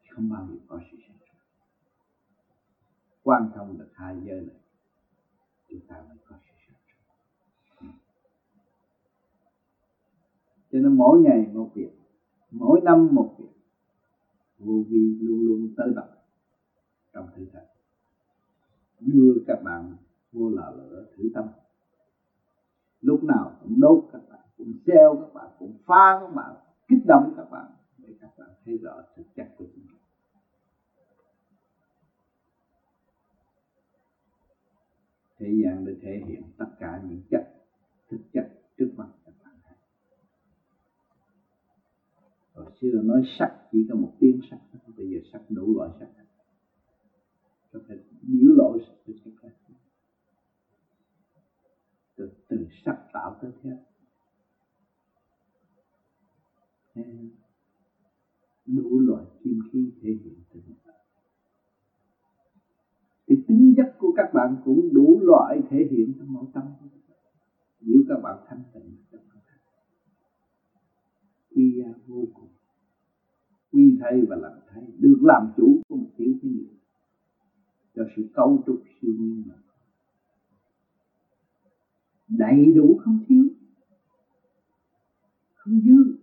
không 0.09 0.29
bao 0.29 0.47
giờ 0.47 0.55
có 0.67 0.79
sự 0.91 0.97
sáng 1.07 1.17
suốt. 1.19 1.37
Quan 3.23 3.51
trọng 3.55 3.77
được 3.77 3.89
hai 3.93 4.15
giới 4.25 4.41
này, 4.41 4.61
chúng 5.69 5.87
ta 5.87 5.95
mới 6.09 6.17
có 6.25 6.35
sự 6.45 6.53
sáng 6.67 6.77
suốt 6.87 6.93
cho 10.73 10.79
nên 10.79 10.97
mỗi 10.97 11.19
ngày 11.19 11.47
một 11.53 11.69
việc, 11.73 11.91
mỗi 12.51 12.81
năm 12.81 13.15
một 13.15 13.35
việc, 13.39 13.53
vô 14.59 14.83
vi 14.89 15.17
luôn 15.19 15.39
luôn 15.45 15.69
tới 15.77 15.91
tập 15.95 16.25
trong 17.13 17.27
thử 17.35 17.45
thách 17.53 17.67
đưa 18.99 19.33
các 19.47 19.63
bạn 19.63 19.95
vô 20.31 20.49
lò 20.49 20.71
lửa 20.71 21.05
thử 21.17 21.29
tâm. 21.33 21.45
Lúc 23.01 23.23
nào 23.23 23.59
cũng 23.63 23.79
đốt 23.79 23.99
các 24.11 24.21
bạn, 24.29 24.39
cũng 24.57 24.73
treo 24.85 25.15
các 25.15 25.33
bạn, 25.33 25.51
cũng 25.59 25.77
phá 25.85 26.19
các 26.21 26.33
bạn, 26.35 26.55
kích 26.87 27.05
động 27.07 27.33
các 27.37 27.45
bạn 27.51 27.71
để 27.97 28.13
các 28.21 28.37
bạn 28.37 28.49
thấy 28.65 28.77
rõ 28.77 29.01
thực 29.15 29.25
chất 29.35 29.47
của 29.57 29.65
chúng 29.75 29.83
ta. 29.87 29.97
Thế 35.37 35.61
gian 35.63 35.85
để 35.85 35.95
thể 36.01 36.21
hiện 36.27 36.43
tất 36.57 36.69
cả 36.79 37.03
những 37.09 37.21
chất, 37.29 37.53
thực 38.09 38.21
chất 38.33 38.61
trước 38.77 38.89
mặt 38.97 39.07
các 39.25 39.33
bạn 39.43 39.53
hồi 42.53 42.65
xưa 42.81 43.01
nói 43.01 43.21
sắc 43.37 43.67
chỉ 43.71 43.85
có 43.89 43.95
một 43.95 44.13
tiếng 44.19 44.39
sắc 44.49 44.57
bây 44.97 45.09
giờ 45.09 45.19
sắc 45.31 45.41
đủ 45.49 45.75
loại 45.75 45.89
sắc. 45.99 46.07
Có 47.71 47.79
thể 47.87 47.95
biểu 48.21 48.51
lộ 48.51 48.77
sự 49.05 49.13
sắc 49.23 49.31
khác 49.37 49.49
từ, 52.15 52.29
từ 52.47 52.57
sắc 52.85 53.07
tạo 53.13 53.39
tới 53.41 53.51
thế. 53.61 53.71
Đủ 58.65 58.99
loại 58.99 59.25
kim 59.43 59.59
khí 59.71 59.91
thể 60.01 60.09
hiện 60.23 60.43
từ 60.53 60.59
thì 63.27 63.35
tính 63.47 63.73
chất 63.77 63.95
của 63.97 64.13
các 64.15 64.33
bạn 64.33 64.55
cũng 64.65 64.93
đủ 64.93 65.19
loại 65.21 65.61
thể 65.69 65.87
hiện 65.91 66.13
trong 66.19 66.33
nội 66.33 66.45
tâm 66.53 66.63
nếu 67.81 68.01
các 68.07 68.19
bạn 68.23 68.37
thanh 68.47 68.63
tịnh 68.73 69.02
quy 71.55 71.81
ra 71.81 71.93
vô 72.07 72.25
cùng. 72.33 72.49
Quy 73.71 73.97
thay 74.01 74.21
và 74.29 74.35
làm 74.35 74.51
thay. 74.69 74.83
Được 74.97 75.19
làm 75.21 75.53
chủ 75.57 75.81
của 75.89 75.95
một 75.95 76.09
tiểu 76.17 76.33
thiên 76.41 76.57
địa 76.57 76.73
cho 77.95 78.03
sự 78.15 78.29
cấu 78.33 78.63
trúc 78.65 78.83
siêu 79.01 79.13
nhiên 79.19 79.43
mà 79.47 79.55
đầy 82.27 82.73
đủ 82.75 82.99
không 83.03 83.19
thiếu. 83.27 83.47
Không 85.53 85.81
dư. 85.81 86.17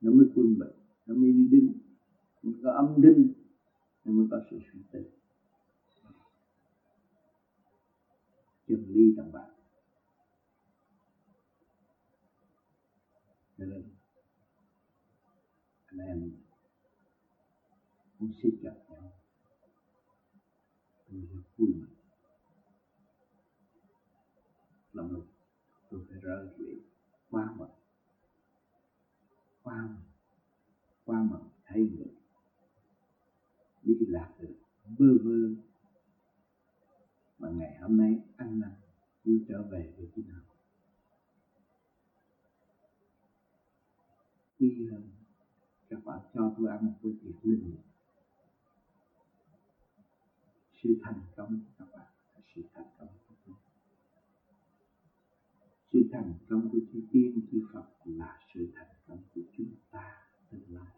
Nó 0.00 0.12
mới 0.12 0.26
quân 0.34 0.58
bình. 0.58 0.68
Nó 1.06 1.14
mới 1.14 1.32
đi 1.32 1.48
đinh, 1.50 1.72
nó 2.42 2.52
có 2.62 2.72
âm 2.72 3.02
đinh. 3.02 3.32
Nó 4.04 4.12
mới 4.12 4.26
có 4.30 4.40
sự 4.50 4.58
sinh 4.72 4.82
tử. 4.92 5.04
Chân 8.68 8.84
lý 8.88 9.14
trong 9.16 9.32
bạn. 9.32 9.50
Nên 13.66 13.84
anh 15.86 15.98
em 15.98 16.32
muốn 18.18 18.32
siết 18.42 18.52
chặt 18.62 18.74
nhau. 18.88 19.12
Tôi 21.08 21.20
rất 21.20 21.42
vui 21.56 21.68
mừng 21.68 21.94
lòng 24.92 25.10
lúc 25.10 25.26
tôi 25.90 26.06
phải 26.10 26.18
rơi 26.20 26.48
lệ 26.58 26.74
quá 27.30 27.54
mệt 27.58 27.70
quá 29.62 29.88
mệt 29.88 30.04
quá 31.04 31.22
mệt 31.22 31.42
thấy 31.64 31.80
người 31.80 32.14
đi 33.82 34.06
lạc 34.08 34.34
được. 34.40 34.54
Bơ 34.98 35.06
vơ. 35.24 35.62
Mà 37.38 37.50
ngày 37.50 37.78
hôm 37.80 37.96
nay 37.96 38.18
ăn 38.36 38.60
năn. 38.60 38.70
Chưa 39.24 39.38
trở 39.48 39.62
về 39.62 39.94
với 39.96 40.08
thế 40.14 40.22
nào 40.22 40.49
quy 44.60 44.88
hơn 44.90 45.02
ờ, 45.02 45.24
các 45.88 46.04
bạn 46.04 46.18
cho 46.34 46.54
tôi 46.58 46.68
ăn 46.68 46.86
một 46.86 46.92
bữa 47.02 47.10
tiệc 47.22 47.46
linh 47.46 47.76
sự 50.82 51.00
thành 51.02 51.20
công 51.36 51.60
của 51.60 51.72
các 51.78 51.88
bạn 51.92 52.06
là 52.34 52.40
sự 52.54 52.62
thành 52.74 52.86
công 52.98 53.08
của 53.28 53.34
tôi. 53.46 53.56
Sự 55.92 56.08
thành 56.12 56.34
công 56.48 56.68
của 56.72 56.78
chư 56.92 57.00
tiên 57.12 57.40
chư 57.50 57.66
Phật 57.72 57.86
là 58.04 58.38
sự 58.54 58.72
thành 58.74 58.94
công 59.06 59.18
của 59.34 59.40
chúng 59.56 59.74
ta 59.90 60.12
tương 60.50 60.76
lai. 60.76 60.94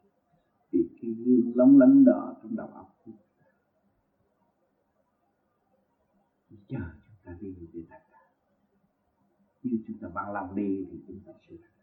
Vì 0.72 0.88
cái 1.02 1.10
gương 1.10 1.52
lóng 1.54 1.78
lánh 1.78 2.04
đó 2.04 2.34
trong 2.42 2.56
đầu 2.56 2.66
óc 2.66 2.96
chúng 3.04 3.16
ta. 3.38 3.46
Chờ 6.68 6.78
chúng 7.06 7.16
ta 7.24 7.36
đi 7.40 7.54
về 7.72 7.82
thành 7.88 8.02
đạt 8.10 8.22
chúng 9.86 9.98
ta 10.00 10.08
bằng 10.08 10.32
lòng 10.32 10.56
đi 10.56 10.86
thì 10.90 10.98
chúng 11.06 11.20
ta 11.26 11.32
sẽ 11.48 11.56
thành 11.62 11.81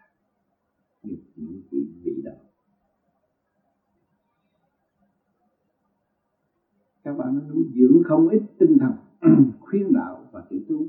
được 1.04 1.24
những 1.36 1.62
vị 1.72 1.86
vị 2.04 2.22
đó 2.24 2.32
các 7.04 7.14
bạn 7.18 7.48
nuôi 7.48 7.64
dưỡng 7.76 8.04
không 8.04 8.28
ít 8.28 8.42
tinh 8.58 8.78
thần 8.80 8.94
khuyên 9.60 9.94
đạo 9.94 10.30
và 10.32 10.48
tự 10.50 10.66
tu 10.70 10.88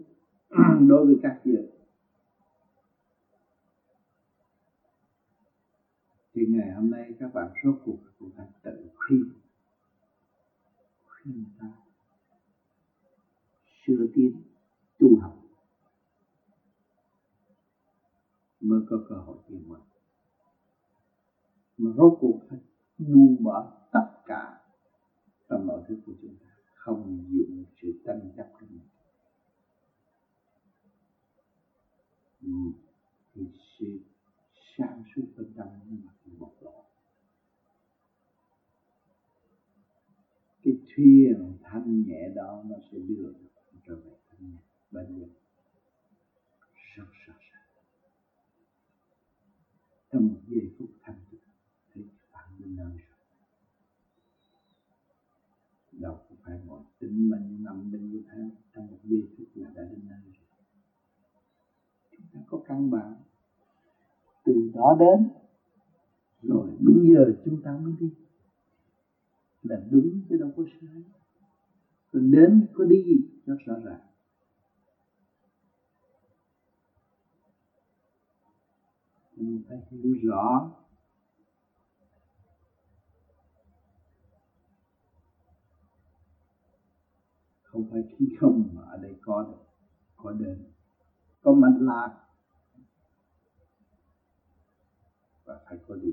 đối 0.88 1.06
với 1.06 1.18
các 1.22 1.40
việc 1.44 1.80
thì 6.40 6.46
ngày 6.46 6.72
hôm 6.74 6.90
nay 6.90 7.14
các 7.18 7.34
bạn 7.34 7.48
rốt 7.64 7.74
cuộc 7.84 7.98
cũng 8.18 8.30
phải 8.36 8.46
tự 8.62 8.88
khuyên. 8.94 9.24
Khuyên 11.04 11.44
ta 11.58 11.72
sửa 13.86 14.06
tiến 14.14 14.32
tu 14.98 15.16
học. 15.16 15.42
Mới 18.60 18.80
có 18.86 18.96
cơ 19.08 19.14
hội 19.14 19.36
tiến 19.48 19.64
hóa 19.68 19.80
mà 21.80 21.90
rốt 21.96 22.18
cuộc 22.20 22.40
phải 22.48 22.58
buông 22.98 23.36
bỏ 23.44 23.72
tất 23.92 24.06
cả 24.26 24.60
trong 25.48 25.66
mọi 25.66 25.80
thứ 25.88 25.96
của 26.06 26.12
chúng 26.22 26.36
ta. 26.36 26.46
Không 26.74 27.24
dùng 27.30 27.64
sự 27.82 28.00
tranh 28.04 28.30
chấp 28.36 28.48
của 28.60 28.66
mình. 28.70 28.88
Ừ. 32.42 32.52
thì 33.34 33.42
sự 33.78 34.00
sáng 34.76 35.02
suốt 35.14 35.22
bên 35.36 35.52
trong 35.56 35.80
nó 35.88 35.96
mặt 36.04 36.14
một 36.38 36.52
lộ 36.60 36.84
cái 40.62 40.74
thuyền 40.96 41.58
thanh 41.62 42.02
nhẹ 42.06 42.28
đó 42.34 42.62
nó 42.66 42.76
sẽ 42.92 42.98
đưa 42.98 43.32
trở 43.86 43.96
về 43.96 44.16
thanh 44.30 44.50
nhẹ 44.50 44.60
bên 44.90 45.18
dân 45.18 45.30
rất 46.96 47.06
rõ 47.26 47.34
ràng. 47.52 47.68
Trong 50.12 50.26
một 50.26 50.40
giây 50.46 50.70
phút 50.78 50.88
thanh 51.02 51.18
tịnh 51.30 51.40
thì 51.94 52.02
bạn 52.32 52.48
đến 52.58 52.76
nơi 52.76 52.90
rồi 52.90 53.20
đâu 55.92 56.26
có 56.28 56.36
phải 56.44 56.58
ngồi 57.10 57.40
mình 57.40 57.64
nằm 57.64 57.90
bên 57.92 58.10
như 58.10 58.22
thế 58.32 58.38
trong 58.74 58.86
một 58.86 58.98
giây 59.04 59.28
phút 59.36 59.46
là 59.54 59.70
đã 59.74 59.82
đến 59.82 60.00
nơi 60.08 60.20
rồi. 60.24 60.46
Chúng 62.10 62.26
ta 62.32 62.40
có 62.46 62.62
căn 62.66 62.90
bản 62.90 63.14
từ 64.44 64.70
đó 64.74 64.96
đến. 65.00 65.28
Rồi 66.42 66.70
đúng 66.80 67.06
giờ 67.12 67.24
chúng 67.44 67.62
ta 67.62 67.78
mới 67.78 67.92
đi. 68.00 68.10
Là 69.62 69.76
đúng 69.90 70.20
chứ 70.28 70.36
đâu 70.36 70.50
có 70.56 70.62
sai. 70.80 71.02
Còn 72.12 72.30
đến 72.30 72.66
có 72.74 72.84
đi 72.84 73.04
rất 73.46 73.56
rõ 73.66 73.74
ràng. 73.84 74.00
Mình 79.36 79.62
phải 79.68 79.78
hiểu 79.90 80.14
rõ 80.22 80.76
không 87.72 87.88
phải 87.90 88.02
khi 88.16 88.36
không 88.40 88.68
mà 88.72 88.82
ở 88.82 88.98
đây 89.02 89.16
có 89.22 89.42
được, 89.42 89.64
có 90.16 90.32
đến. 90.32 90.64
Có 91.42 91.52
mạch 91.52 91.76
lạc. 91.80 92.20
Và 95.44 95.60
phải 95.68 95.78
có 95.88 95.94
đi. 95.94 96.10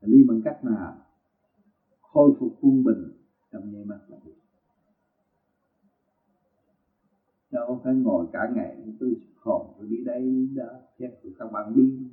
Đi 0.00 0.24
bằng 0.28 0.40
cách 0.44 0.64
nào 0.64 1.06
khôi 2.00 2.32
phục 2.38 2.58
quân 2.60 2.84
bình 2.84 3.12
trong 3.52 3.72
nháy 3.72 3.84
mắt 3.84 4.00
là 4.08 4.18
được. 4.24 4.40
đâu 7.50 7.80
phải 7.84 7.94
ngồi 7.94 8.26
cả 8.32 8.52
ngày, 8.54 8.76
tôi 9.00 9.16
khổ 9.36 9.74
tôi 9.78 9.86
đi 9.86 10.04
đây 10.04 10.20
đi 10.20 10.54
đó 10.54 10.64
chắc 10.98 11.10
của 11.22 11.28
các 11.38 11.52
bạn 11.52 11.74
đi. 11.74 12.08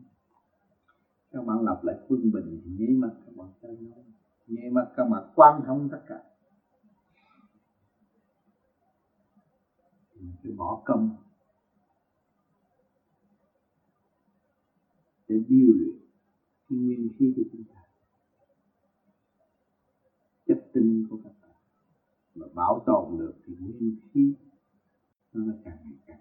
Các 1.32 1.46
bạn 1.46 1.62
lập 1.62 1.82
lại 1.84 1.96
quân 2.08 2.32
bình 2.32 2.62
thì 2.66 2.72
nháy 2.80 2.96
mắt 2.96 3.12
các 3.26 3.36
bạn 3.36 3.48
tới 3.62 3.78
nói 3.82 4.04
nháy 4.48 4.70
mà 4.70 4.82
các 4.96 5.04
bạn 5.04 5.32
quan 5.36 5.62
thông 5.66 5.90
tất 5.92 6.04
cả. 6.08 6.24
Phải 10.44 10.52
bỏ 10.52 10.82
công. 10.86 11.16
Để 15.28 15.36
điều 15.48 15.68
luyện 15.78 16.00
cái 16.70 16.78
nguyên 16.80 17.10
khí 17.18 17.34
của 17.36 17.42
chúng 17.52 17.64
ta. 17.64 17.82
Chất 20.48 20.70
tinh 20.74 21.08
của 21.10 21.18
các 21.24 21.32
bạn. 21.42 21.56
Mà 22.36 22.48
bảo 22.54 22.84
tồn 22.86 23.20
được 23.20 23.34
thì 23.46 23.54
nguyên 23.60 23.96
khí 24.14 24.34
nó 25.34 25.54
càng 25.64 25.78
ngày 25.84 26.00
càng 26.06 26.18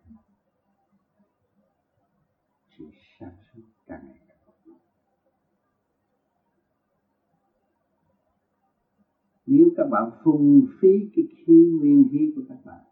sự 2.79 2.85
sáng 3.19 3.37
suốt 3.53 3.63
càng 3.87 4.07
ngày 4.07 4.19
càng 4.29 4.39
mạnh 4.67 4.79
nếu 9.47 9.71
các 9.77 9.87
bạn 9.91 10.11
phung 10.25 10.67
phí 10.81 10.89
cái 11.17 11.25
khí 11.37 11.71
nguyên 11.81 12.09
khí 12.13 12.33
của 12.37 12.43
các 12.49 12.65
bạn, 12.65 12.85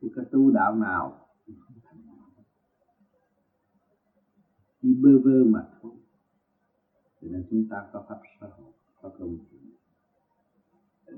thì 0.00 0.08
có 0.16 0.22
tu 0.32 0.50
đạo 0.50 0.74
nào 0.74 1.28
đi 1.46 1.54
chỉ 4.82 4.94
bơ 4.94 5.18
vơ 5.24 5.44
mà 5.44 5.68
thôi. 5.82 5.92
Cho 7.20 7.28
nên 7.30 7.44
chúng 7.50 7.68
ta 7.70 7.76
có 7.92 8.04
pháp 8.08 8.20
xã 8.40 8.46
hội 8.58 8.72
có 9.02 9.08
công 9.18 9.36
chuyện 9.50 9.56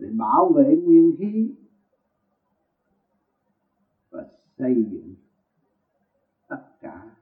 để 0.01 0.09
bảo 0.19 0.53
vệ 0.57 0.77
nguyên 0.77 1.17
khí 1.19 1.55
và 4.11 4.27
xây 4.59 4.75
dựng 4.91 5.15
tất 6.49 6.63
cả 6.81 7.17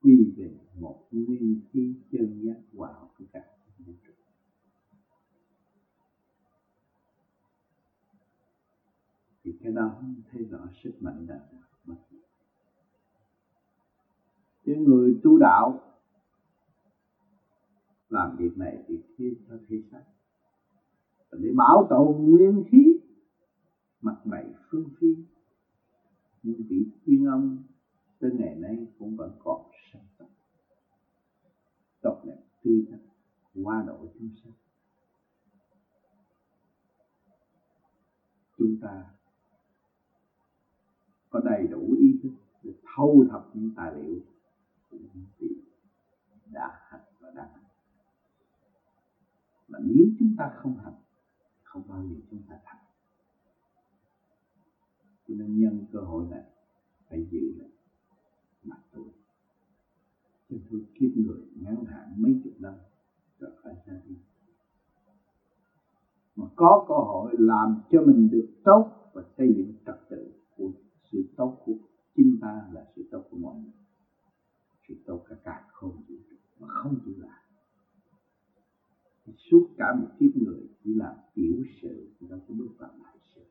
quy 0.00 0.34
về 0.36 0.50
một 0.80 1.08
nguyên 1.10 1.60
khí 1.70 1.94
chân 2.12 2.42
giác 2.44 2.60
hòa 2.76 2.94
của 3.18 3.24
các 3.32 3.44
cả 3.48 3.84
vũ 3.86 3.92
trụ 4.06 4.12
thì 9.44 9.49
cái 9.62 9.72
đó 9.72 10.02
thấy 10.30 10.44
rõ 10.44 10.58
sức 10.82 10.92
mạnh 11.00 11.26
đã 11.26 11.40
mất 11.84 11.96
chứ 14.66 14.74
người 14.76 15.20
tu 15.22 15.38
đạo 15.38 15.80
làm 18.08 18.36
việc 18.36 18.58
này 18.58 18.84
thì 18.88 18.94
kia 19.16 19.34
cho 19.48 19.54
thế 19.68 19.82
xác 19.90 20.02
để 21.32 21.50
bảo 21.56 21.86
tồn 21.90 22.30
nguyên 22.30 22.64
khí, 22.70 23.00
mặt 24.00 24.16
mày 24.24 24.44
phương 24.70 24.90
phi. 25.00 25.06
Những 26.42 26.62
vị 26.68 26.86
tiên 27.04 27.26
ông 27.26 27.58
tới 28.18 28.30
ngày 28.38 28.54
nay 28.54 28.86
cũng 28.98 29.16
vẫn 29.16 29.30
còn 29.44 29.70
sống 29.92 30.02
tốt 30.18 30.28
tốt 32.02 32.22
đẹp 32.24 32.42
tươi 32.64 32.86
thật 32.90 32.98
qua 33.64 33.84
độ 33.86 34.06
chúng 34.18 34.30
sanh 34.42 34.52
chúng 38.58 38.76
ta 38.82 39.04
có 41.30 41.40
đầy 41.44 41.66
đủ 41.66 41.94
ý 41.98 42.20
thức 42.22 42.30
để 42.62 42.72
thâu 42.96 43.24
thập 43.30 43.50
những 43.54 43.70
tài 43.76 43.94
liệu 43.94 44.20
của 44.90 44.98
những 45.14 45.24
vị 45.38 45.48
đã 46.52 46.80
hành 46.88 47.04
và 47.20 47.30
đang 47.36 47.52
hành 47.52 47.70
mà 49.70 49.78
nếu 49.82 50.06
chúng 50.18 50.34
ta 50.38 50.52
không 50.56 50.78
hành, 50.78 50.94
không 51.62 51.82
bao 51.88 52.02
giờ 52.02 52.16
chúng 52.30 52.42
ta 52.48 52.58
thành. 52.64 52.84
Cho 55.28 55.34
nên 55.34 55.60
nhân 55.60 55.86
cơ 55.92 56.00
hội 56.00 56.26
này 56.30 56.44
phải 57.08 57.26
giữ 57.30 57.54
lại 57.58 57.68
mặt 58.64 58.80
tôi. 58.92 59.04
Cho 60.50 60.56
tôi 60.70 60.80
kiếp 60.94 61.10
người 61.16 61.44
ngắn 61.54 61.84
hạn 61.84 62.14
mấy 62.16 62.40
chục 62.44 62.52
năm 62.58 62.74
rồi 63.38 63.50
phải 63.62 63.74
ra 63.86 64.00
đi. 64.08 64.14
Mà 66.36 66.46
có 66.56 66.84
cơ 66.88 66.94
hội 66.94 67.34
làm 67.38 67.80
cho 67.90 68.02
mình 68.02 68.28
được 68.32 68.48
tốt 68.64 69.10
và 69.12 69.22
xây 69.36 69.54
dựng 69.56 69.74
trật 69.86 70.00
tự 70.10 70.32
sự 71.12 71.24
tốt 71.36 71.62
của 71.64 71.74
chính 72.16 72.38
ta 72.40 72.68
là 72.72 72.86
sự 72.96 73.08
tốt 73.10 73.24
của 73.30 73.36
mọi 73.36 73.56
người. 73.56 73.72
Sự 74.88 74.94
tốt 75.06 75.24
cả 75.28 75.36
cả 75.44 75.64
không 75.72 76.04
vũ 76.08 76.14
trụ 76.30 76.36
mà 76.58 76.68
không 76.68 77.00
chịu 77.04 77.14
làm. 77.18 77.40
Suốt 79.50 79.68
cả 79.76 79.94
một 79.94 80.08
kiếp 80.18 80.36
người 80.36 80.68
chỉ 80.84 80.94
làm 80.94 81.16
tiểu 81.34 81.64
sự 81.82 82.10
thì 82.18 82.26
đâu 82.28 82.40
có 82.48 82.54
bước 82.54 82.70
vào 82.78 82.90
đại 83.04 83.18
sự. 83.34 83.44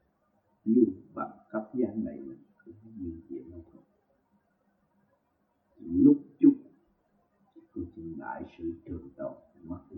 Như 0.65 0.83
bằng 1.13 1.37
cấp 1.49 1.71
gian 1.73 2.03
này 2.03 2.17
mình 2.17 2.43
cũng 2.65 2.73
như 2.97 3.21
vậy 3.29 3.45
nó 3.51 3.57
thôi. 3.73 3.83
Lúc 5.79 6.17
chút 6.39 6.55
của 7.73 7.81
chừng 7.95 8.15
đại 8.19 8.43
sự 8.57 8.73
trường 8.85 9.09
tồn, 9.15 9.37
mất 9.63 9.81
đi. 9.89 9.97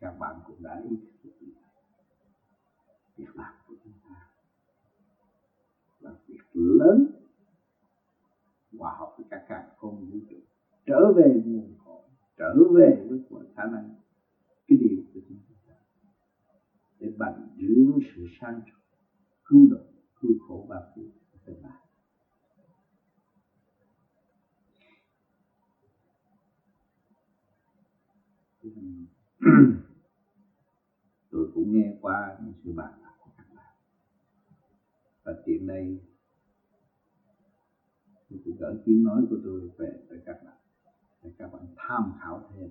Các 0.00 0.18
bạn 0.18 0.40
cũng 0.46 0.62
đã 0.62 0.82
ý 0.90 0.96
thức 1.22 1.32
được 1.40 1.52
việc 3.16 3.36
làm 3.36 3.54
của 3.68 3.74
chúng 3.84 3.92
ta 4.08 4.28
là 6.00 6.14
việc 6.26 6.39
lớn. 6.52 7.06
Hòa 8.78 8.96
hợp 8.98 9.14
với 9.18 9.26
cả 9.30 9.44
càng 9.48 9.68
không 9.76 10.10
vũ 10.10 10.18
trụ. 10.30 10.36
Trở 10.86 11.12
về 11.12 11.42
nguồn 11.44 11.74
cội, 11.84 12.02
trở 12.36 12.54
về 12.74 13.06
với 13.08 13.18
của 13.28 13.44
khả 13.56 13.66
năng. 13.66 13.94
Cái 14.66 14.78
điều 14.78 15.02
của 15.14 15.20
chúng 15.28 15.38
ta. 15.66 15.74
Để 16.98 17.12
bằng 17.18 17.48
giữ 17.56 17.92
sự 18.14 18.26
sang 18.40 18.60
trọng, 18.66 18.80
cứu 19.44 19.66
độ, 19.70 19.80
cứu 20.20 20.32
khổ 20.48 20.66
và 20.68 20.92
cứu 20.94 21.04
tương 21.46 21.62
lai 21.62 21.80
tôi 31.30 31.50
cũng 31.54 31.72
nghe 31.72 31.96
qua 32.00 32.36
những 32.40 32.54
sự 32.64 32.72
bàn 32.72 32.92
bạc 33.02 33.14
của 33.18 33.30
các 33.36 33.46
bạn. 33.54 33.74
Và 35.24 35.32
tiện 35.46 35.66
đây 35.66 35.98
tôi 38.30 38.40
cũng 38.44 38.56
gửi 38.58 38.74
tiếng 38.84 39.04
nói 39.04 39.26
của 39.30 39.36
tôi 39.44 39.70
về 39.78 40.06
tới 40.08 40.18
các 40.26 40.42
bạn. 40.44 40.56
Để 41.22 41.32
các 41.38 41.52
bạn 41.52 41.66
tham 41.76 42.12
khảo 42.20 42.50
thêm. 42.50 42.70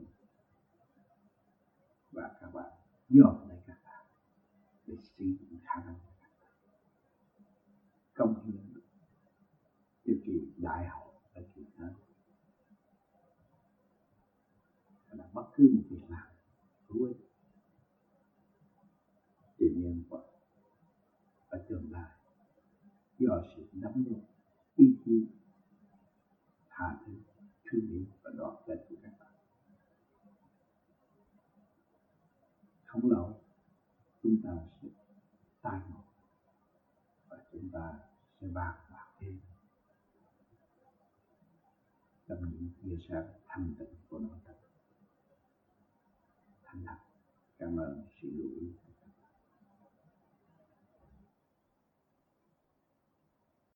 Và 2.11 2.37
các 2.41 2.53
bạn 2.53 2.71
dọn 3.09 3.49
lại 3.49 3.57
các 3.67 3.77
bạn. 3.83 4.05
Để 4.87 4.95
sử 5.01 5.25
dụng 5.25 5.59
khả 5.63 5.83
năng 5.85 5.95
của 5.95 6.11
các 6.21 6.31
bạn. 6.41 6.51
Công 8.13 8.45
hiến. 8.45 8.73
Cho 10.05 10.13
kỳ 10.25 10.53
đại 10.57 10.87
học 10.87 11.21
ở 11.33 11.43
kỳ 11.55 11.65
tới 11.77 11.91
là 15.11 15.29
bất 15.33 15.49
cứ 15.55 15.71
một 15.75 15.83
việc 15.89 16.09
làm. 16.09 16.27
Hữu 16.89 17.07
ích. 17.07 17.17
Tự 19.57 19.67
nhân 19.75 20.03
vật. 20.09 20.25
Ở 21.47 21.65
tương 21.69 21.91
lai. 21.91 22.11
Do 23.19 23.43
sự 23.55 23.67
nắm 23.73 24.03
được 24.03 24.21
ý 24.75 24.97
chí 25.05 25.38
tha 26.79 26.97
thứ 27.05 27.13
thương 27.65 27.87
yêu 27.91 28.05
và 28.23 28.31
đoàn 28.37 28.55
kết 28.65 28.85
của 28.89 28.95
các 29.03 29.11
bạn. 29.19 29.33
Không 32.85 33.11
lâu, 33.11 33.41
chúng 34.23 34.41
ta 34.43 34.49
sẽ 34.81 34.87
tai 35.61 35.79
ngộ 35.89 36.03
và 37.27 37.37
chúng 37.51 37.69
ta 37.73 37.99
sẽ 38.41 38.47
bàn 38.47 38.75
bạc 38.91 39.07
thêm. 39.19 39.39
Trong 42.27 42.39
những 42.41 42.69
tia 42.83 42.97
sáng 43.09 43.27
thanh 43.47 43.73
tịnh 43.79 43.95
của 44.09 44.19
nội 44.19 44.37
tâm 44.45 44.55
thành 46.63 46.85
thật 46.85 46.97
cảm 47.57 47.79
ơn 47.79 48.05
sự 48.21 48.27
lưu 48.37 48.49
ý. 48.61 48.78